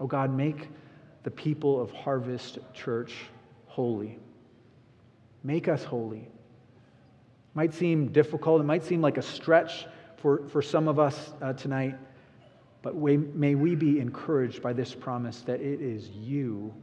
Oh, 0.00 0.06
God, 0.06 0.34
make 0.34 0.68
the 1.22 1.30
people 1.30 1.80
of 1.80 1.90
Harvest 1.92 2.58
Church 2.72 3.14
holy. 3.66 4.18
Make 5.44 5.68
us 5.68 5.84
holy. 5.84 6.28
Might 7.54 7.74
seem 7.74 8.08
difficult, 8.08 8.60
it 8.60 8.64
might 8.64 8.82
seem 8.82 9.02
like 9.02 9.18
a 9.18 9.22
stretch 9.22 9.86
for, 10.16 10.48
for 10.48 10.62
some 10.62 10.88
of 10.88 10.98
us 10.98 11.32
uh, 11.42 11.52
tonight, 11.52 11.96
but 12.82 12.96
may 12.96 13.54
we 13.54 13.74
be 13.76 14.00
encouraged 14.00 14.60
by 14.60 14.72
this 14.72 14.94
promise 14.94 15.42
that 15.42 15.60
it 15.60 15.80
is 15.80 16.10
you 16.10 16.74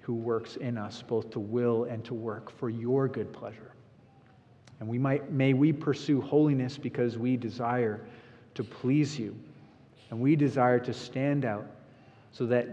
who 0.00 0.14
works 0.14 0.56
in 0.56 0.76
us 0.78 1.02
both 1.02 1.30
to 1.30 1.40
will 1.40 1.84
and 1.84 2.04
to 2.04 2.14
work 2.14 2.50
for 2.50 2.68
your 2.68 3.08
good 3.08 3.32
pleasure. 3.32 3.72
And 4.78 4.88
we 4.88 4.98
might, 4.98 5.32
may 5.32 5.54
we 5.54 5.72
pursue 5.72 6.20
holiness 6.20 6.76
because 6.76 7.16
we 7.16 7.36
desire 7.36 8.06
to 8.54 8.62
please 8.62 9.18
you. 9.18 9.34
And 10.10 10.20
we 10.20 10.36
desire 10.36 10.78
to 10.80 10.92
stand 10.92 11.44
out 11.44 11.66
so 12.30 12.46
that 12.46 12.68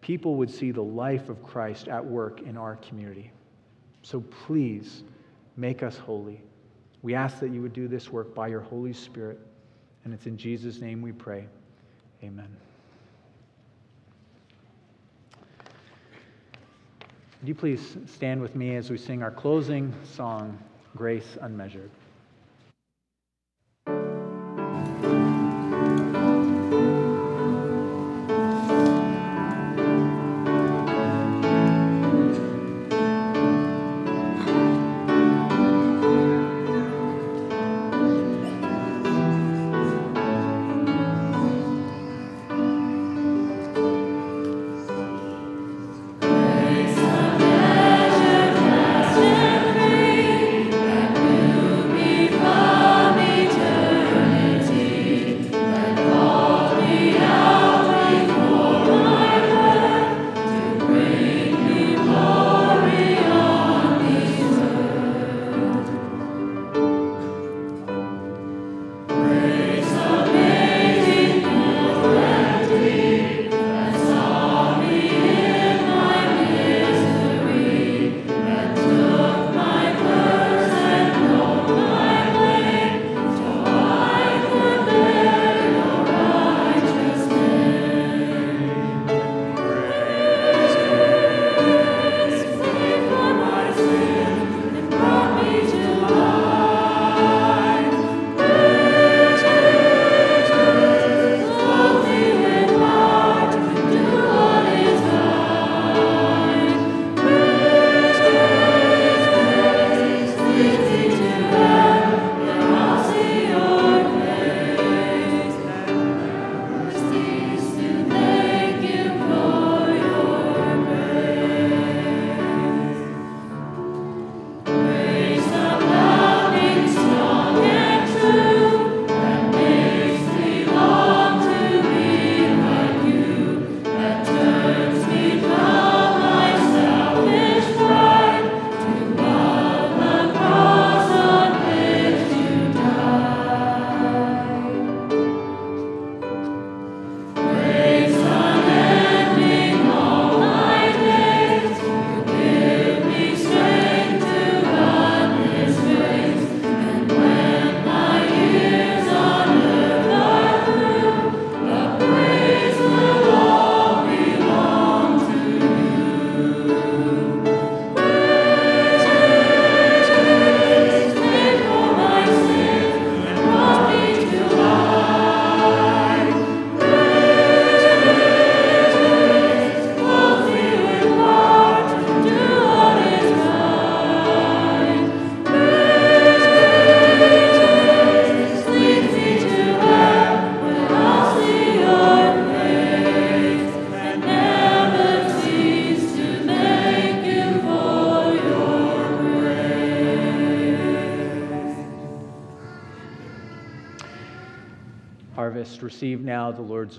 people 0.00 0.36
would 0.36 0.50
see 0.50 0.70
the 0.70 0.82
life 0.82 1.28
of 1.28 1.42
Christ 1.42 1.88
at 1.88 2.04
work 2.04 2.42
in 2.42 2.56
our 2.56 2.76
community. 2.76 3.32
So 4.02 4.20
please 4.20 5.02
make 5.56 5.82
us 5.82 5.96
holy. 5.96 6.42
We 7.00 7.14
ask 7.14 7.40
that 7.40 7.50
you 7.50 7.62
would 7.62 7.72
do 7.72 7.88
this 7.88 8.10
work 8.10 8.34
by 8.34 8.48
your 8.48 8.60
Holy 8.60 8.92
Spirit. 8.92 9.40
And 10.04 10.12
it's 10.12 10.26
in 10.26 10.36
Jesus' 10.36 10.80
name 10.80 11.00
we 11.00 11.12
pray. 11.12 11.46
Amen. 12.22 12.56
Would 17.40 17.48
you 17.48 17.54
please 17.56 17.96
stand 18.06 18.40
with 18.40 18.54
me 18.54 18.76
as 18.76 18.88
we 18.88 18.96
sing 18.96 19.22
our 19.22 19.32
closing 19.32 19.92
song, 20.04 20.56
Grace 20.94 21.36
Unmeasured? 21.40 21.90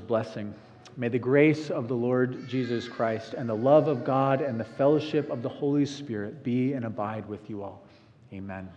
Blessing. 0.07 0.53
May 0.95 1.07
the 1.07 1.19
grace 1.19 1.71
of 1.71 1.87
the 1.87 1.95
Lord 1.95 2.47
Jesus 2.47 2.87
Christ 2.87 3.33
and 3.33 3.49
the 3.49 3.55
love 3.55 3.87
of 3.87 4.03
God 4.03 4.41
and 4.41 4.59
the 4.59 4.65
fellowship 4.65 5.29
of 5.31 5.41
the 5.41 5.49
Holy 5.49 5.85
Spirit 5.85 6.43
be 6.43 6.73
and 6.73 6.85
abide 6.85 7.27
with 7.27 7.49
you 7.49 7.63
all. 7.63 7.81
Amen. 8.31 8.69